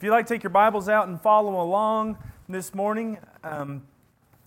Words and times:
If 0.00 0.04
you'd 0.04 0.12
like 0.12 0.26
to 0.28 0.32
take 0.32 0.42
your 0.42 0.48
Bibles 0.48 0.88
out 0.88 1.08
and 1.08 1.20
follow 1.20 1.60
along 1.60 2.16
this 2.48 2.74
morning, 2.74 3.18
um, 3.44 3.82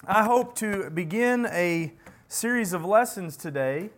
I 0.04 0.24
hope 0.24 0.56
to 0.56 0.90
begin 0.90 1.46
a 1.46 1.94
series 2.28 2.74
of 2.74 2.84
lessons 2.84 3.38
today 3.38 3.92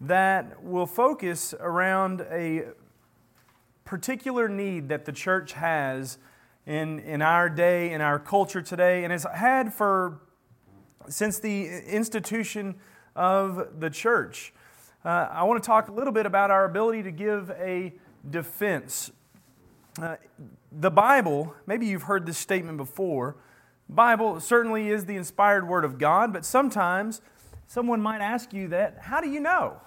that 0.00 0.62
will 0.62 0.86
focus 0.86 1.52
around 1.58 2.20
a 2.30 2.66
particular 3.84 4.48
need 4.48 4.88
that 4.90 5.04
the 5.04 5.10
church 5.10 5.54
has 5.54 6.18
in, 6.64 7.00
in 7.00 7.22
our 7.22 7.50
day, 7.50 7.90
in 7.90 8.00
our 8.00 8.20
culture 8.20 8.62
today, 8.62 9.02
and 9.02 9.10
has 9.10 9.26
had 9.34 9.74
for 9.74 10.20
since 11.08 11.40
the 11.40 11.66
institution 11.88 12.76
of 13.16 13.80
the 13.80 13.90
church. 13.90 14.54
Uh, 15.04 15.26
I 15.28 15.42
want 15.42 15.60
to 15.60 15.66
talk 15.66 15.88
a 15.88 15.92
little 15.92 16.12
bit 16.12 16.24
about 16.24 16.52
our 16.52 16.64
ability 16.64 17.02
to 17.02 17.10
give 17.10 17.50
a 17.50 17.94
defense. 18.30 19.10
Uh, 20.00 20.16
the 20.72 20.90
Bible, 20.90 21.54
maybe 21.66 21.86
you've 21.86 22.04
heard 22.04 22.26
this 22.26 22.38
statement 22.38 22.76
before. 22.76 23.36
Bible 23.88 24.40
certainly 24.40 24.88
is 24.88 25.04
the 25.04 25.16
inspired 25.16 25.68
word 25.68 25.84
of 25.84 25.98
God, 25.98 26.32
but 26.32 26.44
sometimes 26.44 27.20
someone 27.66 28.00
might 28.00 28.20
ask 28.20 28.52
you 28.52 28.68
that, 28.68 28.98
how 29.00 29.20
do 29.20 29.28
you 29.28 29.40
know? 29.40 29.80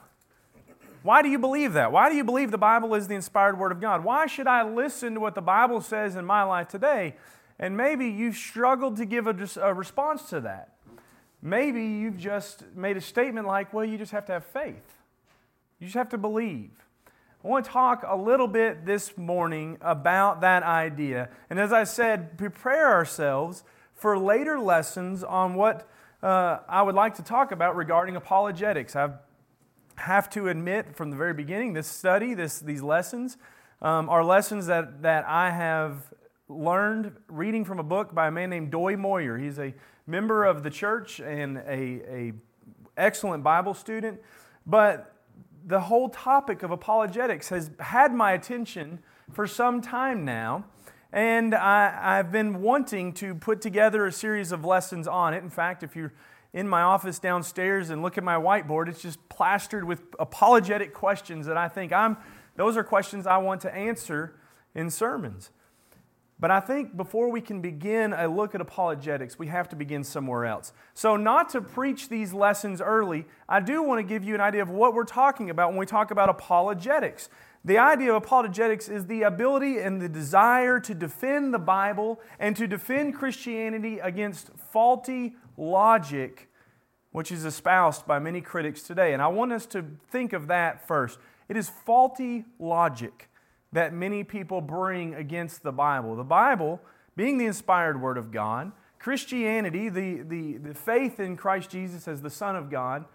Why 1.03 1.21
do 1.21 1.29
you 1.29 1.39
believe 1.39 1.73
that? 1.73 1.91
Why 1.91 2.09
do 2.09 2.15
you 2.15 2.23
believe 2.23 2.51
the 2.51 2.57
Bible 2.57 2.93
is 2.95 3.07
the 3.07 3.15
inspired 3.15 3.59
word 3.59 3.71
of 3.71 3.79
God? 3.79 4.03
Why 4.03 4.27
should 4.27 4.47
I 4.47 4.63
listen 4.63 5.13
to 5.15 5.19
what 5.19 5.35
the 5.35 5.41
Bible 5.41 5.81
says 5.81 6.15
in 6.15 6.25
my 6.25 6.43
life 6.43 6.67
today? 6.67 7.15
And 7.59 7.75
maybe 7.75 8.07
you've 8.07 8.35
struggled 8.35 8.97
to 8.97 9.05
give 9.05 9.27
a, 9.27 9.35
a 9.61 9.73
response 9.73 10.29
to 10.29 10.41
that. 10.41 10.73
Maybe 11.41 11.83
you've 11.83 12.17
just 12.17 12.63
made 12.75 12.97
a 12.97 13.01
statement 13.01 13.47
like, 13.47 13.73
well, 13.73 13.85
you 13.85 13.97
just 13.97 14.11
have 14.11 14.25
to 14.25 14.33
have 14.33 14.45
faith. 14.45 14.95
You 15.79 15.87
just 15.87 15.95
have 15.95 16.09
to 16.09 16.17
believe. 16.17 16.71
I 17.43 17.49
want 17.49 17.65
to 17.65 17.71
talk 17.71 18.03
a 18.05 18.17
little 18.17 18.47
bit 18.47 18.83
this 18.83 19.15
morning 19.15 19.77
about 19.81 20.41
that 20.41 20.63
idea. 20.63 21.29
And 21.51 21.59
as 21.59 21.71
I 21.71 21.83
said, 21.83 22.35
prepare 22.35 22.91
ourselves 22.91 23.63
for 23.93 24.17
later 24.17 24.59
lessons 24.59 25.23
on 25.23 25.53
what 25.53 25.87
uh, 26.23 26.57
I 26.67 26.81
would 26.81 26.95
like 26.95 27.13
to 27.15 27.23
talk 27.23 27.51
about 27.51 27.75
regarding 27.75 28.15
apologetics. 28.15 28.95
I 28.95 29.11
have 29.97 30.31
to 30.31 30.47
admit 30.47 30.95
from 30.95 31.11
the 31.11 31.15
very 31.15 31.35
beginning, 31.35 31.73
this 31.73 31.85
study, 31.85 32.33
this, 32.33 32.59
these 32.59 32.81
lessons, 32.81 33.37
um, 33.83 34.09
are 34.09 34.23
lessons 34.23 34.65
that, 34.65 35.03
that 35.03 35.23
I 35.27 35.51
have 35.51 36.11
learned 36.49 37.15
reading 37.27 37.65
from 37.65 37.77
a 37.77 37.83
book 37.83 38.15
by 38.15 38.29
a 38.29 38.31
man 38.31 38.49
named 38.49 38.71
Doy 38.71 38.97
Moyer. 38.97 39.37
He's 39.37 39.59
a 39.59 39.75
member 40.07 40.43
of 40.43 40.63
the 40.63 40.71
church 40.71 41.19
and 41.19 41.57
a, 41.59 41.61
a 41.69 42.33
excellent 42.97 43.43
Bible 43.43 43.75
student. 43.75 44.19
But 44.65 45.13
the 45.67 45.81
whole 45.81 46.07
topic 46.07 46.63
of 46.63 46.71
apologetics 46.71 47.49
has 47.49 47.69
had 47.79 48.13
my 48.13 48.31
attention 48.31 48.99
for 49.33 49.45
some 49.45 49.81
time 49.81 50.23
now. 50.23 50.65
And 51.11 51.53
I, 51.53 52.17
have 52.17 52.31
been 52.31 52.61
wanting 52.61 53.13
to 53.13 53.35
put 53.35 53.61
together 53.61 54.05
a 54.05 54.11
series 54.11 54.51
of 54.51 54.63
lessons 54.63 55.07
on 55.07 55.33
it. 55.33 55.43
In 55.43 55.49
fact, 55.49 55.83
if 55.83 55.95
you're 55.95 56.13
in 56.53 56.67
my 56.67 56.81
office 56.81 57.19
downstairs 57.19 57.89
and 57.89 58.01
look 58.01 58.17
at 58.17 58.23
my 58.23 58.35
whiteboard, 58.35 58.87
it's 58.87 59.01
just 59.01 59.27
plastered 59.29 59.83
with 59.83 60.01
apologetic 60.19 60.93
questions 60.93 61.45
that 61.47 61.57
I 61.57 61.67
think 61.67 61.91
I'm, 61.91 62.17
those 62.55 62.77
are 62.77 62.83
questions 62.83 63.27
I 63.27 63.37
want 63.37 63.61
to 63.61 63.73
answer 63.73 64.35
in 64.73 64.89
sermons. 64.89 65.51
But 66.39 66.51
I 66.51 66.59
think 66.59 66.95
before 66.95 67.31
we 67.31 67.41
can 67.41 67.61
begin 67.61 68.13
a 68.13 68.27
look 68.27 68.53
at 68.53 68.61
apologetics, 68.61 69.39
we 69.39 69.47
have 69.47 69.67
to 69.69 69.75
begin 69.75 70.03
somewhere 70.03 70.45
else. 70.45 70.71
So, 70.93 71.17
not 71.17 71.49
to 71.49 71.61
preach 71.61 72.09
these 72.09 72.31
lessons 72.31 72.79
early, 72.79 73.25
I 73.49 73.59
do 73.59 73.81
want 73.81 73.99
to 73.99 74.03
give 74.03 74.23
you 74.23 74.35
an 74.35 74.41
idea 74.41 74.61
of 74.61 74.69
what 74.69 74.93
we're 74.93 75.03
talking 75.03 75.49
about 75.49 75.69
when 75.69 75.79
we 75.79 75.87
talk 75.87 76.11
about 76.11 76.29
apologetics. 76.29 77.29
The 77.65 77.79
idea 77.79 78.11
of 78.11 78.23
apologetics 78.23 78.87
is 78.87 79.07
the 79.07 79.23
ability 79.23 79.79
and 79.79 79.99
the 79.99 80.07
desire 80.07 80.79
to 80.81 80.93
defend 80.93 81.55
the 81.55 81.59
Bible 81.59 82.21
and 82.39 82.55
to 82.55 82.67
defend 82.67 83.15
Christianity 83.15 83.97
against 83.97 84.51
faulty 84.71 85.35
logic, 85.57 86.49
which 87.11 87.31
is 87.31 87.45
espoused 87.45 88.05
by 88.05 88.19
many 88.19 88.41
critics 88.41 88.83
today. 88.83 89.11
And 89.11 89.23
I 89.23 89.27
want 89.27 89.51
us 89.51 89.65
to 89.67 89.83
think 90.11 90.33
of 90.33 90.47
that 90.47 90.87
first. 90.87 91.17
It 91.49 91.57
is 91.57 91.67
faulty 91.67 92.45
logic 92.59 93.26
that 93.71 93.93
many 93.93 94.23
people 94.23 94.61
bring 94.61 95.13
against 95.13 95.63
the 95.63 95.71
Bible. 95.71 96.15
The 96.15 96.23
Bible, 96.23 96.81
being 97.15 97.37
the 97.37 97.45
inspired 97.45 98.01
Word 98.01 98.17
of 98.17 98.31
God, 98.31 98.71
Christianity, 98.99 99.89
the, 99.89 100.21
the, 100.21 100.57
the 100.57 100.73
faith 100.73 101.19
in 101.19 101.37
Christ 101.37 101.69
Jesus 101.69 102.07
as 102.07 102.21
the 102.21 102.29
Son 102.29 102.55
of 102.55 102.69
God, 102.69 103.05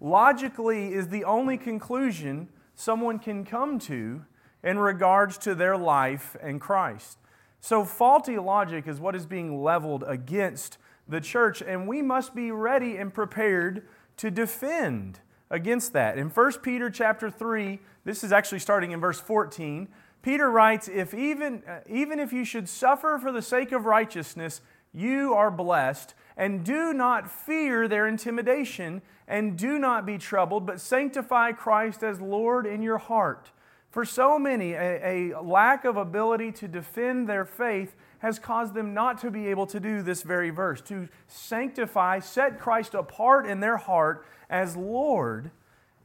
logically 0.00 0.92
is 0.92 1.08
the 1.08 1.24
only 1.24 1.56
conclusion 1.56 2.48
someone 2.74 3.18
can 3.18 3.44
come 3.44 3.78
to 3.80 4.24
in 4.62 4.78
regards 4.78 5.38
to 5.38 5.54
their 5.54 5.76
life 5.76 6.36
and 6.42 6.60
Christ. 6.60 7.18
So, 7.60 7.84
faulty 7.84 8.38
logic 8.38 8.86
is 8.86 9.00
what 9.00 9.14
is 9.14 9.26
being 9.26 9.62
leveled 9.62 10.04
against 10.06 10.78
the 11.06 11.20
church, 11.20 11.62
and 11.62 11.86
we 11.86 12.00
must 12.00 12.34
be 12.34 12.50
ready 12.50 12.96
and 12.96 13.12
prepared 13.12 13.86
to 14.16 14.30
defend 14.30 15.20
against 15.50 15.92
that. 15.92 16.16
In 16.16 16.28
1 16.28 16.52
Peter 16.62 16.90
chapter 16.90 17.30
3, 17.30 17.80
this 18.04 18.22
is 18.22 18.32
actually 18.32 18.60
starting 18.60 18.92
in 18.92 19.00
verse 19.00 19.20
14, 19.20 19.88
Peter 20.22 20.50
writes, 20.50 20.88
if 20.88 21.14
even, 21.14 21.62
uh, 21.66 21.80
even 21.88 22.20
if 22.20 22.32
you 22.32 22.44
should 22.44 22.68
suffer 22.68 23.18
for 23.20 23.32
the 23.32 23.42
sake 23.42 23.72
of 23.72 23.86
righteousness, 23.86 24.60
you 24.92 25.34
are 25.34 25.50
blessed, 25.50 26.14
and 26.36 26.64
do 26.64 26.92
not 26.92 27.30
fear 27.30 27.88
their 27.88 28.06
intimidation, 28.06 29.02
and 29.26 29.56
do 29.56 29.78
not 29.78 30.04
be 30.04 30.18
troubled, 30.18 30.66
but 30.66 30.80
sanctify 30.80 31.52
Christ 31.52 32.02
as 32.02 32.20
Lord 32.20 32.66
in 32.66 32.82
your 32.82 32.98
heart. 32.98 33.50
For 33.90 34.04
so 34.04 34.38
many, 34.38 34.72
a, 34.72 35.32
a 35.32 35.40
lack 35.40 35.84
of 35.84 35.96
ability 35.96 36.52
to 36.52 36.68
defend 36.68 37.28
their 37.28 37.44
faith 37.44 37.96
has 38.20 38.38
caused 38.38 38.74
them 38.74 38.94
not 38.94 39.18
to 39.18 39.30
be 39.30 39.48
able 39.48 39.66
to 39.66 39.80
do 39.80 40.02
this 40.02 40.22
very 40.22 40.50
verse, 40.50 40.80
to 40.82 41.08
sanctify, 41.26 42.20
set 42.20 42.58
Christ 42.58 42.94
apart 42.94 43.46
in 43.46 43.60
their 43.60 43.76
heart 43.76 44.24
as 44.48 44.76
Lord 44.76 45.50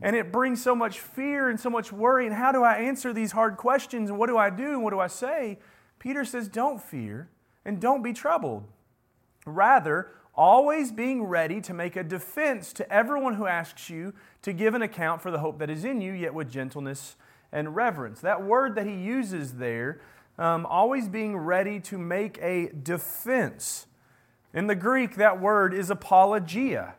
and 0.02 0.16
it 0.16 0.32
brings 0.32 0.62
so 0.62 0.76
much 0.76 1.00
fear 1.00 1.50
and 1.50 1.60
so 1.60 1.70
much 1.70 1.92
worry. 1.92 2.26
And 2.26 2.36
how 2.36 2.52
do 2.52 2.64
I 2.64 2.76
answer 2.76 3.14
these 3.14 3.32
hard 3.32 3.58
questions? 3.58 4.12
What 4.12 4.28
do 4.28 4.38
I 4.38 4.50
do? 4.50 4.74
And 4.74 4.84
what 4.84 4.92
do 4.92 5.00
I 5.00 5.08
say? 5.08 5.60
Peter 6.00 6.26
says, 6.26 6.48
Don't 6.48 6.82
fear 6.82 7.30
and 7.64 7.80
don't 7.80 8.04
be 8.04 8.14
troubled. 8.14 8.66
Rather, 9.46 10.12
always 10.34 10.92
being 10.92 11.24
ready 11.24 11.62
to 11.62 11.74
make 11.74 11.96
a 11.96 12.04
defense 12.04 12.74
to 12.74 12.92
everyone 12.92 13.36
who 13.36 13.48
asks 13.48 13.90
you 13.90 14.14
to 14.42 14.52
give 14.52 14.74
an 14.74 14.82
account 14.82 15.22
for 15.22 15.32
the 15.32 15.40
hope 15.40 15.60
that 15.60 15.70
is 15.70 15.86
in 15.86 16.02
you, 16.02 16.12
yet 16.12 16.34
with 16.34 16.52
gentleness 16.52 17.16
and 17.52 17.76
reverence. 17.76 18.20
That 18.20 18.44
word 18.44 18.76
that 18.76 18.86
he 18.86 18.96
uses 18.96 19.54
there, 19.54 20.02
um, 20.38 20.66
always 20.66 21.08
being 21.08 21.38
ready 21.38 21.80
to 21.82 21.98
make 21.98 22.38
a 22.42 22.70
defense. 22.70 23.88
In 24.54 24.68
the 24.68 24.76
Greek, 24.76 25.16
that 25.16 25.40
word 25.40 25.74
is 25.74 25.90
apologia. 25.90 26.96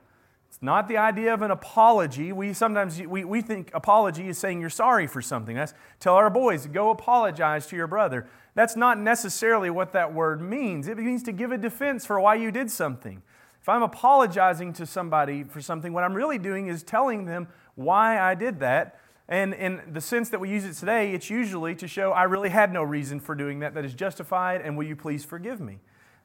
It's 0.48 0.62
not 0.62 0.88
the 0.88 0.96
idea 0.96 1.34
of 1.34 1.42
an 1.42 1.50
apology. 1.50 2.32
We 2.32 2.52
sometimes 2.54 3.00
we, 3.00 3.24
we 3.24 3.42
think 3.42 3.70
apology 3.74 4.28
is 4.28 4.38
saying 4.38 4.60
you're 4.60 4.70
sorry 4.70 5.06
for 5.06 5.20
something. 5.20 5.54
That's 5.54 5.74
tell 6.00 6.14
our 6.14 6.30
boys, 6.30 6.66
go 6.66 6.90
apologize 6.90 7.66
to 7.66 7.76
your 7.76 7.86
brother. 7.86 8.26
That's 8.54 8.74
not 8.74 8.98
necessarily 8.98 9.68
what 9.68 9.92
that 9.92 10.14
word 10.14 10.40
means. 10.40 10.88
It 10.88 10.96
means 10.96 11.22
to 11.24 11.32
give 11.32 11.52
a 11.52 11.58
defense 11.58 12.06
for 12.06 12.18
why 12.18 12.36
you 12.36 12.50
did 12.50 12.70
something. 12.70 13.22
If 13.60 13.68
I'm 13.68 13.82
apologizing 13.82 14.72
to 14.74 14.86
somebody 14.86 15.44
for 15.44 15.60
something, 15.60 15.92
what 15.92 16.04
I'm 16.04 16.14
really 16.14 16.38
doing 16.38 16.68
is 16.68 16.82
telling 16.82 17.26
them 17.26 17.48
why 17.74 18.18
I 18.18 18.34
did 18.34 18.60
that. 18.60 18.98
And 19.28 19.54
in 19.54 19.80
the 19.92 20.00
sense 20.00 20.28
that 20.30 20.38
we 20.38 20.50
use 20.50 20.64
it 20.64 20.74
today, 20.74 21.12
it's 21.12 21.30
usually 21.30 21.74
to 21.76 21.88
show 21.88 22.12
I 22.12 22.24
really 22.24 22.50
had 22.50 22.72
no 22.72 22.82
reason 22.82 23.18
for 23.18 23.34
doing 23.34 23.58
that, 23.60 23.74
that 23.74 23.84
is 23.84 23.94
justified, 23.94 24.60
and 24.60 24.76
will 24.76 24.86
you 24.86 24.94
please 24.94 25.24
forgive 25.24 25.60
me? 25.60 25.80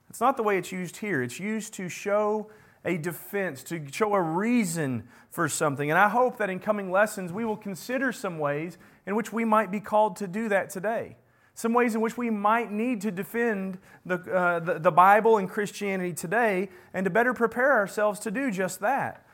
That's 0.07 0.21
not 0.21 0.37
the 0.37 0.43
way 0.43 0.57
it's 0.57 0.71
used 0.71 0.97
here. 0.97 1.23
It's 1.23 1.39
used 1.39 1.73
to 1.75 1.89
show 1.89 2.51
a 2.83 2.97
defense, 2.97 3.63
to 3.63 3.81
show 3.91 4.13
a 4.13 4.21
reason 4.21 5.07
for 5.29 5.47
something. 5.47 5.89
And 5.89 5.97
I 5.97 6.09
hope 6.09 6.37
that 6.37 6.49
in 6.49 6.59
coming 6.59 6.91
lessons, 6.91 7.31
we 7.31 7.45
will 7.45 7.57
consider 7.57 8.11
some 8.11 8.37
ways 8.37 8.77
in 9.05 9.15
which 9.15 9.31
we 9.31 9.45
might 9.45 9.71
be 9.71 9.79
called 9.79 10.17
to 10.17 10.27
do 10.27 10.49
that 10.49 10.69
today. 10.69 11.17
Some 11.53 11.73
ways 11.73 11.95
in 11.95 12.01
which 12.01 12.17
we 12.17 12.29
might 12.29 12.71
need 12.71 13.01
to 13.01 13.11
defend 13.11 13.77
the, 14.05 14.15
uh, 14.15 14.59
the, 14.59 14.79
the 14.79 14.91
Bible 14.91 15.37
and 15.37 15.49
Christianity 15.49 16.13
today 16.13 16.69
and 16.93 17.03
to 17.03 17.09
better 17.09 17.33
prepare 17.33 17.73
ourselves 17.73 18.19
to 18.21 18.31
do 18.31 18.51
just 18.51 18.79
that. 18.79 19.25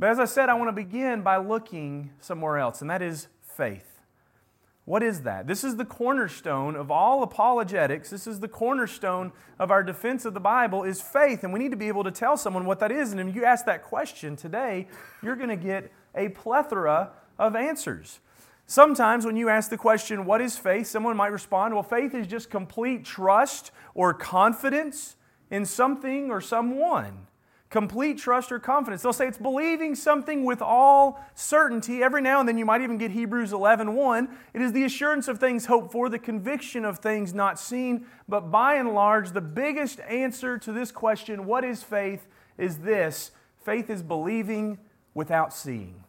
But 0.00 0.08
as 0.08 0.18
I 0.18 0.24
said, 0.24 0.48
I 0.48 0.54
want 0.54 0.68
to 0.68 0.72
begin 0.72 1.20
by 1.20 1.36
looking 1.36 2.10
somewhere 2.20 2.56
else, 2.56 2.80
and 2.80 2.88
that 2.88 3.02
is 3.02 3.28
faith. 3.42 4.00
What 4.86 5.02
is 5.02 5.20
that? 5.22 5.46
This 5.46 5.62
is 5.62 5.76
the 5.76 5.84
cornerstone 5.84 6.74
of 6.74 6.90
all 6.90 7.22
apologetics. 7.22 8.08
This 8.08 8.26
is 8.26 8.40
the 8.40 8.48
cornerstone 8.48 9.30
of 9.58 9.70
our 9.70 9.82
defense 9.82 10.24
of 10.24 10.32
the 10.32 10.40
Bible 10.40 10.84
is 10.84 11.02
faith. 11.02 11.44
And 11.44 11.52
we 11.52 11.58
need 11.58 11.70
to 11.70 11.76
be 11.76 11.88
able 11.88 12.02
to 12.04 12.10
tell 12.10 12.38
someone 12.38 12.64
what 12.64 12.80
that 12.80 12.90
is. 12.90 13.12
And 13.12 13.20
if 13.20 13.36
you 13.36 13.44
ask 13.44 13.66
that 13.66 13.84
question 13.84 14.36
today, 14.36 14.88
you're 15.22 15.36
going 15.36 15.50
to 15.50 15.56
get 15.56 15.92
a 16.14 16.30
plethora 16.30 17.10
of 17.38 17.54
answers. 17.54 18.20
Sometimes 18.66 19.26
when 19.26 19.36
you 19.36 19.50
ask 19.50 19.68
the 19.68 19.76
question, 19.76 20.24
What 20.24 20.40
is 20.40 20.56
faith? 20.56 20.86
someone 20.86 21.14
might 21.14 21.30
respond, 21.30 21.74
Well, 21.74 21.82
faith 21.82 22.14
is 22.14 22.26
just 22.26 22.48
complete 22.48 23.04
trust 23.04 23.70
or 23.94 24.14
confidence 24.14 25.16
in 25.50 25.66
something 25.66 26.30
or 26.30 26.40
someone. 26.40 27.26
Complete 27.70 28.18
trust 28.18 28.50
or 28.50 28.58
confidence. 28.58 29.02
They'll 29.02 29.12
say 29.12 29.28
it's 29.28 29.38
believing 29.38 29.94
something 29.94 30.44
with 30.44 30.60
all 30.60 31.24
certainty. 31.34 32.02
Every 32.02 32.20
now 32.20 32.40
and 32.40 32.48
then 32.48 32.58
you 32.58 32.66
might 32.66 32.82
even 32.82 32.98
get 32.98 33.12
Hebrews 33.12 33.52
11 33.52 33.94
1. 33.94 34.28
It 34.52 34.60
is 34.60 34.72
the 34.72 34.84
assurance 34.84 35.28
of 35.28 35.38
things 35.38 35.66
hoped 35.66 35.92
for, 35.92 36.08
the 36.08 36.18
conviction 36.18 36.84
of 36.84 36.98
things 36.98 37.32
not 37.32 37.58
seen. 37.58 38.06
But 38.28 38.50
by 38.50 38.74
and 38.74 38.92
large, 38.92 39.30
the 39.30 39.40
biggest 39.40 40.00
answer 40.00 40.58
to 40.58 40.72
this 40.72 40.90
question, 40.90 41.46
what 41.46 41.64
is 41.64 41.82
faith, 41.82 42.26
is 42.58 42.78
this 42.78 43.30
faith 43.64 43.88
is 43.88 44.02
believing 44.02 44.78
without 45.14 45.54
seeing. 45.54 46.04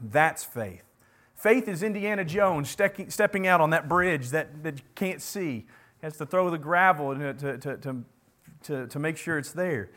That's 0.00 0.44
faith. 0.44 0.84
Faith 1.34 1.68
is 1.68 1.82
Indiana 1.82 2.24
Jones 2.24 2.70
stepping 2.70 3.46
out 3.46 3.60
on 3.60 3.70
that 3.70 3.88
bridge 3.88 4.30
that, 4.30 4.62
that 4.62 4.76
you 4.76 4.84
can't 4.94 5.20
see. 5.20 5.66
He 6.00 6.06
has 6.06 6.16
to 6.18 6.26
throw 6.26 6.50
the 6.50 6.58
gravel 6.58 7.14
to, 7.14 7.34
to, 7.34 7.58
to, 7.58 8.04
to, 8.62 8.86
to 8.86 8.98
make 8.98 9.16
sure 9.16 9.38
it's 9.38 9.52
there. 9.52 9.90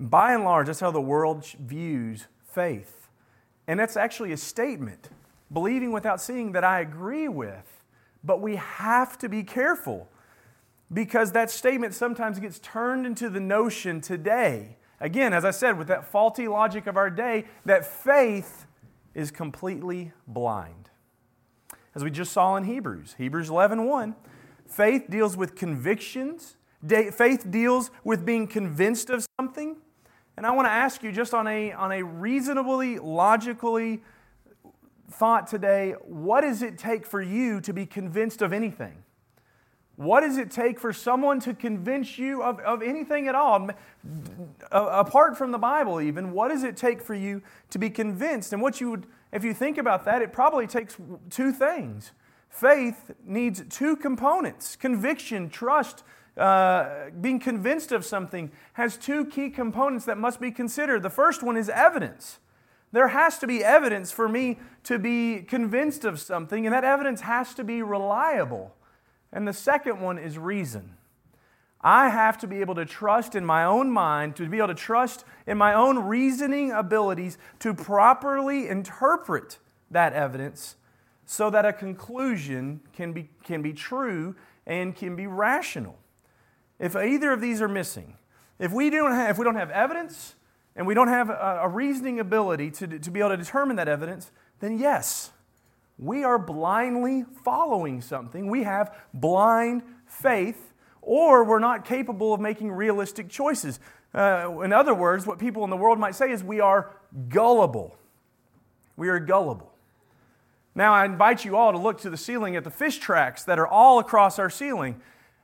By 0.00 0.32
and 0.32 0.44
large, 0.44 0.68
that's 0.68 0.80
how 0.80 0.90
the 0.90 1.00
world 1.00 1.44
views 1.44 2.26
faith. 2.42 3.08
And 3.66 3.78
that's 3.78 3.98
actually 3.98 4.32
a 4.32 4.36
statement, 4.38 5.10
believing 5.52 5.92
without 5.92 6.22
seeing, 6.22 6.52
that 6.52 6.64
I 6.64 6.80
agree 6.80 7.28
with. 7.28 7.84
But 8.24 8.40
we 8.40 8.56
have 8.56 9.18
to 9.18 9.28
be 9.28 9.42
careful 9.42 10.08
because 10.92 11.32
that 11.32 11.50
statement 11.50 11.94
sometimes 11.94 12.38
gets 12.38 12.58
turned 12.58 13.06
into 13.06 13.28
the 13.28 13.40
notion 13.40 14.00
today, 14.00 14.76
again, 15.00 15.34
as 15.34 15.44
I 15.44 15.50
said, 15.50 15.78
with 15.78 15.88
that 15.88 16.04
faulty 16.04 16.48
logic 16.48 16.86
of 16.86 16.96
our 16.96 17.10
day, 17.10 17.44
that 17.66 17.84
faith 17.86 18.66
is 19.14 19.30
completely 19.30 20.12
blind. 20.26 20.88
As 21.94 22.02
we 22.02 22.10
just 22.10 22.32
saw 22.32 22.56
in 22.56 22.64
Hebrews, 22.64 23.16
Hebrews 23.18 23.50
11 23.50 23.84
1, 23.84 24.16
faith 24.66 25.10
deals 25.10 25.36
with 25.36 25.54
convictions, 25.54 26.56
faith 26.88 27.50
deals 27.50 27.90
with 28.02 28.24
being 28.24 28.46
convinced 28.46 29.10
of 29.10 29.26
something. 29.38 29.76
And 30.36 30.46
I 30.46 30.52
want 30.52 30.66
to 30.66 30.72
ask 30.72 31.02
you, 31.02 31.12
just 31.12 31.34
on 31.34 31.46
a, 31.46 31.72
on 31.72 31.92
a 31.92 32.02
reasonably, 32.02 32.98
logically 32.98 34.02
thought 35.10 35.46
today, 35.46 35.94
what 36.02 36.42
does 36.42 36.62
it 36.62 36.78
take 36.78 37.04
for 37.06 37.20
you 37.20 37.60
to 37.60 37.72
be 37.72 37.84
convinced 37.84 38.42
of 38.42 38.52
anything? 38.52 39.02
What 39.96 40.20
does 40.20 40.38
it 40.38 40.50
take 40.50 40.80
for 40.80 40.94
someone 40.94 41.40
to 41.40 41.52
convince 41.52 42.18
you 42.18 42.42
of, 42.42 42.58
of 42.60 42.80
anything 42.80 43.28
at 43.28 43.34
all? 43.34 43.68
Apart 44.72 45.36
from 45.36 45.50
the 45.50 45.58
Bible, 45.58 46.00
even, 46.00 46.32
what 46.32 46.48
does 46.48 46.64
it 46.64 46.74
take 46.74 47.02
for 47.02 47.14
you 47.14 47.42
to 47.68 47.78
be 47.78 47.90
convinced? 47.90 48.54
And 48.54 48.62
what 48.62 48.80
you 48.80 48.90
would, 48.92 49.06
if 49.30 49.44
you 49.44 49.52
think 49.52 49.76
about 49.76 50.06
that, 50.06 50.22
it 50.22 50.32
probably 50.32 50.66
takes 50.66 50.96
two 51.28 51.52
things. 51.52 52.12
Faith 52.48 53.10
needs 53.26 53.62
two 53.68 53.94
components 53.94 54.74
conviction, 54.74 55.50
trust, 55.50 56.02
uh, 56.40 57.10
being 57.20 57.38
convinced 57.38 57.92
of 57.92 58.04
something 58.04 58.50
has 58.72 58.96
two 58.96 59.26
key 59.26 59.50
components 59.50 60.06
that 60.06 60.16
must 60.16 60.40
be 60.40 60.50
considered. 60.50 61.02
The 61.02 61.10
first 61.10 61.42
one 61.42 61.56
is 61.56 61.68
evidence. 61.68 62.38
There 62.92 63.08
has 63.08 63.38
to 63.38 63.46
be 63.46 63.62
evidence 63.62 64.10
for 64.10 64.28
me 64.28 64.58
to 64.84 64.98
be 64.98 65.42
convinced 65.42 66.04
of 66.04 66.18
something, 66.18 66.66
and 66.66 66.74
that 66.74 66.82
evidence 66.82 67.20
has 67.20 67.54
to 67.54 67.64
be 67.64 67.82
reliable. 67.82 68.74
And 69.32 69.46
the 69.46 69.52
second 69.52 70.00
one 70.00 70.18
is 70.18 70.38
reason. 70.38 70.94
I 71.82 72.08
have 72.08 72.36
to 72.38 72.46
be 72.46 72.60
able 72.60 72.74
to 72.74 72.84
trust 72.84 73.34
in 73.34 73.44
my 73.44 73.64
own 73.64 73.90
mind, 73.90 74.34
to 74.36 74.48
be 74.48 74.58
able 74.58 74.68
to 74.68 74.74
trust 74.74 75.24
in 75.46 75.56
my 75.56 75.72
own 75.72 75.98
reasoning 75.98 76.72
abilities 76.72 77.38
to 77.60 77.74
properly 77.74 78.68
interpret 78.68 79.58
that 79.90 80.12
evidence 80.12 80.76
so 81.26 81.48
that 81.50 81.64
a 81.64 81.72
conclusion 81.72 82.80
can 82.92 83.12
be, 83.12 83.30
can 83.44 83.62
be 83.62 83.72
true 83.72 84.34
and 84.66 84.96
can 84.96 85.16
be 85.16 85.26
rational. 85.26 85.96
If 86.80 86.96
either 86.96 87.30
of 87.30 87.40
these 87.40 87.60
are 87.60 87.68
missing, 87.68 88.16
if 88.58 88.72
we 88.72 88.90
don't 88.90 89.12
have, 89.12 89.30
if 89.30 89.38
we 89.38 89.44
don't 89.44 89.56
have 89.56 89.70
evidence 89.70 90.34
and 90.74 90.86
we 90.86 90.94
don't 90.94 91.08
have 91.08 91.28
a, 91.28 91.60
a 91.62 91.68
reasoning 91.68 92.18
ability 92.18 92.70
to, 92.72 92.98
to 92.98 93.10
be 93.10 93.20
able 93.20 93.30
to 93.30 93.36
determine 93.36 93.76
that 93.76 93.86
evidence, 93.86 94.32
then 94.60 94.78
yes, 94.78 95.30
we 95.98 96.24
are 96.24 96.38
blindly 96.38 97.24
following 97.44 98.00
something. 98.00 98.48
We 98.48 98.62
have 98.62 98.96
blind 99.12 99.82
faith, 100.06 100.72
or 101.02 101.44
we're 101.44 101.58
not 101.58 101.84
capable 101.84 102.32
of 102.32 102.40
making 102.40 102.72
realistic 102.72 103.28
choices. 103.28 103.78
Uh, 104.14 104.60
in 104.64 104.72
other 104.72 104.94
words, 104.94 105.26
what 105.26 105.38
people 105.38 105.62
in 105.64 105.70
the 105.70 105.76
world 105.76 105.98
might 105.98 106.14
say 106.14 106.30
is 106.30 106.42
we 106.42 106.60
are 106.60 106.90
gullible. 107.28 107.96
We 108.96 109.10
are 109.10 109.20
gullible. 109.20 109.72
Now, 110.74 110.94
I 110.94 111.04
invite 111.04 111.44
you 111.44 111.56
all 111.56 111.72
to 111.72 111.78
look 111.78 112.00
to 112.02 112.10
the 112.10 112.16
ceiling 112.16 112.56
at 112.56 112.64
the 112.64 112.70
fish 112.70 112.98
tracks 112.98 113.44
that 113.44 113.58
are 113.58 113.66
all 113.66 113.98
across 113.98 114.38
our 114.38 114.50
ceiling. 114.50 115.00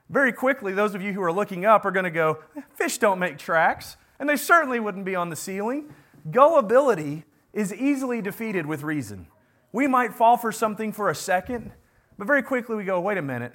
Very 0.09 0.33
quickly, 0.33 0.73
those 0.73 0.95
of 0.95 1.03
you 1.03 1.13
who 1.13 1.23
are 1.23 1.33
looking 1.33 1.65
up 1.65 1.85
are 1.85 1.91
going 1.91 2.05
to 2.05 2.11
go, 2.11 2.39
eh, 2.57 2.61
fish 2.75 2.99
don't 2.99 3.19
make 3.19 3.39
tracks, 3.39 3.97
and 4.19 4.29
they 4.29 4.37
certainly 4.37 4.79
wouldn't 4.79 5.05
be 5.05 5.17
on 5.17 5.31
the 5.31 5.37
ceiling. 5.37 5.93
Gullibility 6.31 7.25
is 7.53 7.75
easily 7.75 8.21
defeated 8.23 8.67
with 8.67 8.83
reason. 8.83 9.27
We 9.73 9.87
might 9.87 10.15
fall 10.15 10.37
for 10.37 10.53
something 10.53 10.93
for 10.93 11.11
a 11.11 11.15
second, 11.15 11.73
but 12.17 12.27
very 12.27 12.43
quickly 12.43 12.77
we 12.77 12.85
go, 12.85 13.01
wait 13.01 13.19
a 13.19 13.23
minute, 13.23 13.55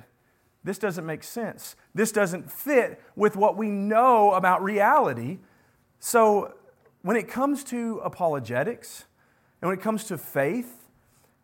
this 0.64 0.78
doesn't 0.78 1.06
make 1.06 1.24
sense. 1.24 1.76
This 1.96 2.12
doesn't 2.12 2.52
fit 2.52 3.02
with 3.16 3.36
what 3.36 3.58
we 3.58 3.70
know 3.70 4.34
about 4.34 4.62
reality. 4.62 5.40
So 6.00 6.54
when 7.02 7.16
it 7.16 7.28
comes 7.28 7.64
to 7.66 8.00
apologetics 8.04 9.06
and 9.62 9.70
when 9.70 9.78
it 9.78 9.82
comes 9.82 10.04
to 10.06 10.18
faith, 10.18 10.81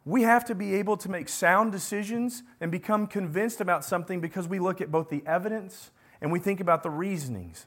we 0.08 0.22
have 0.22 0.46
to 0.46 0.56
be 0.56 0.76
able 0.76 0.96
to 0.96 1.12
make 1.12 1.28
sound 1.28 1.74
decisions 1.74 2.42
and 2.62 2.72
become 2.72 3.08
convinced 3.08 3.60
about 3.60 3.84
something 3.84 4.22
because 4.22 4.48
we 4.48 4.58
look 4.58 4.80
at 4.80 4.90
both 4.90 5.10
the 5.10 5.22
evidence 5.26 5.92
and 6.22 6.32
we 6.32 6.40
think 6.40 6.62
about 6.62 6.82
the 6.82 6.90
reasonings. 6.90 7.66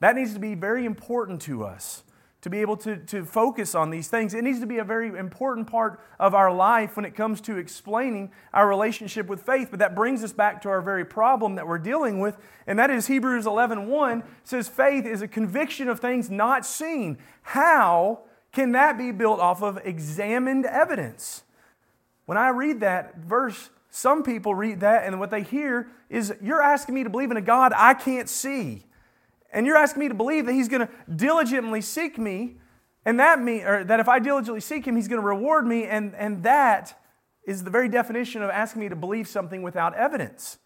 That 0.00 0.14
needs 0.14 0.34
to 0.34 0.38
be 0.38 0.54
very 0.54 0.84
important 0.84 1.40
to 1.42 1.64
us 1.64 2.04
to 2.42 2.50
be 2.50 2.58
able 2.58 2.76
to, 2.76 2.98
to 2.98 3.24
focus 3.24 3.74
on 3.74 3.90
these 3.90 4.08
things. 4.08 4.32
It 4.32 4.44
needs 4.44 4.60
to 4.60 4.66
be 4.66 4.78
a 4.78 4.84
very 4.84 5.08
important 5.18 5.66
part 5.66 5.98
of 6.20 6.34
our 6.34 6.52
life 6.52 6.94
when 6.94 7.04
it 7.04 7.16
comes 7.16 7.40
to 7.42 7.56
explaining 7.56 8.30
our 8.52 8.68
relationship 8.68 9.26
with 9.26 9.42
faith. 9.42 9.68
But 9.70 9.80
that 9.80 9.96
brings 9.96 10.22
us 10.22 10.32
back 10.32 10.62
to 10.62 10.68
our 10.68 10.80
very 10.80 11.04
problem 11.04 11.56
that 11.56 11.66
we're 11.66 11.78
dealing 11.78 12.20
with, 12.20 12.36
and 12.66 12.78
that 12.78 12.90
is 12.90 13.06
Hebrews 13.08 13.46
11 13.46 13.88
1 13.88 14.22
says 14.44 14.68
faith 14.68 15.04
is 15.04 15.22
a 15.22 15.28
conviction 15.28 15.88
of 15.88 15.98
things 15.98 16.30
not 16.30 16.64
seen. 16.64 17.18
How 17.42 18.20
can 18.52 18.72
that 18.72 18.96
be 18.98 19.10
built 19.10 19.40
off 19.40 19.62
of 19.62 19.80
examined 19.84 20.64
evidence? 20.64 21.42
When 22.28 22.36
I 22.36 22.50
read 22.50 22.80
that 22.80 23.16
verse, 23.16 23.70
some 23.88 24.22
people 24.22 24.54
read 24.54 24.80
that, 24.80 25.06
and 25.06 25.18
what 25.18 25.30
they 25.30 25.42
hear 25.42 25.88
is, 26.10 26.30
You're 26.42 26.60
asking 26.60 26.94
me 26.94 27.02
to 27.02 27.08
believe 27.08 27.30
in 27.30 27.38
a 27.38 27.40
God 27.40 27.72
I 27.74 27.94
can't 27.94 28.28
see. 28.28 28.84
And 29.50 29.64
you're 29.64 29.78
asking 29.78 30.00
me 30.00 30.08
to 30.08 30.14
believe 30.14 30.44
that 30.44 30.52
He's 30.52 30.68
going 30.68 30.86
to 30.86 30.92
diligently 31.16 31.80
seek 31.80 32.18
me, 32.18 32.58
and 33.06 33.18
that 33.18 33.40
mean, 33.40 33.62
or 33.62 33.82
that 33.82 33.98
if 33.98 34.10
I 34.10 34.18
diligently 34.18 34.60
seek 34.60 34.86
Him, 34.86 34.94
He's 34.94 35.08
going 35.08 35.22
to 35.22 35.26
reward 35.26 35.66
me, 35.66 35.84
and, 35.86 36.14
and 36.16 36.42
that 36.42 37.00
is 37.44 37.64
the 37.64 37.70
very 37.70 37.88
definition 37.88 38.42
of 38.42 38.50
asking 38.50 38.82
me 38.82 38.90
to 38.90 38.96
believe 38.96 39.26
something 39.26 39.62
without 39.62 39.94
evidence. 39.94 40.58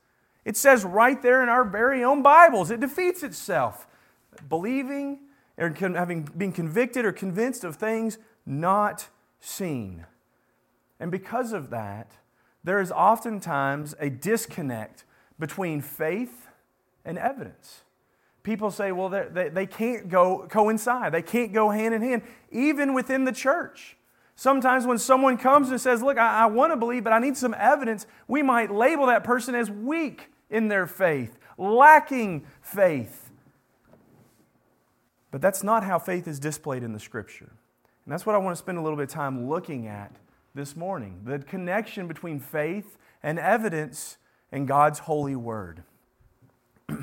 It 0.45 0.57
says 0.57 0.85
right 0.85 1.23
there 1.23 1.45
in 1.45 1.49
our 1.49 1.63
very 1.63 2.03
own 2.03 2.25
Bibles, 2.25 2.73
it 2.73 2.81
defeats 2.81 3.23
itself. 3.23 3.87
Believing 4.49 5.21
or 5.57 5.73
having 5.79 6.23
been 6.37 6.51
convicted 6.51 7.05
or 7.05 7.13
convinced 7.13 7.63
of 7.63 7.77
things 7.77 8.19
not 8.45 9.11
seen. 9.39 10.07
And 11.03 11.11
because 11.11 11.53
of 11.53 11.69
that, 11.69 12.13
there 12.65 12.81
is 12.81 12.91
oftentimes 12.91 13.95
a 13.99 14.09
disconnect 14.09 15.05
between 15.39 15.83
faith 15.83 16.47
and 17.05 17.19
evidence 17.19 17.83
people 18.43 18.71
say, 18.71 18.93
well, 18.93 19.09
they, 19.09 19.49
they 19.49 19.67
can't 19.67 20.09
go 20.09 20.47
coincide. 20.49 21.13
They 21.13 21.23
can't 21.23 21.53
go 21.53 21.71
hand 21.71 21.95
in 21.95 22.03
hand, 22.03 22.23
even 22.51 22.95
within 22.95 23.25
the 23.25 23.33
church. 23.33 23.97
Sometimes 24.35 24.87
when 24.87 24.99
someone 24.99 25.37
comes 25.37 25.71
and 25.71 25.81
says, 25.81 26.03
Look, 26.03 26.19
I, 26.19 26.45
I 26.45 26.47
want 26.47 26.73
to 26.73 26.77
believe, 26.77 27.05
but 27.05 27.13
I 27.13 27.19
need 27.19 27.37
some 27.37 27.55
evidence, 27.57 28.07
we 28.27 28.43
might 28.43 28.71
label 28.71 29.07
that 29.07 29.25
person 29.25 29.55
as 29.55 29.71
weak 29.71 30.31
in 30.51 30.69
their 30.69 30.87
faith, 30.87 31.39
lacking 31.59 32.47
faith. 32.61 33.31
But 35.31 35.41
that's 35.41 35.63
not 35.63 35.85
how 35.85 35.99
faith 35.99 36.27
is 36.27 36.39
displayed 36.39 36.83
in 36.83 36.93
the 36.93 37.01
scripture. 37.01 37.53
And 38.05 38.13
that's 38.13 38.27
what 38.27 38.35
I 38.35 38.39
want 38.39 38.57
to 38.57 38.59
spend 38.59 38.79
a 38.79 38.83
little 38.83 38.97
bit 38.97 39.05
of 39.05 39.11
time 39.11 39.49
looking 39.49 39.87
at 39.87 40.13
this 40.55 40.77
morning 40.77 41.21
the 41.25 41.39
connection 41.39 42.07
between 42.07 42.39
faith 42.39 42.99
and 43.23 43.39
evidence 43.39 44.19
and 44.51 44.69
God's 44.69 45.01
holy 45.01 45.37
word. 45.37 45.83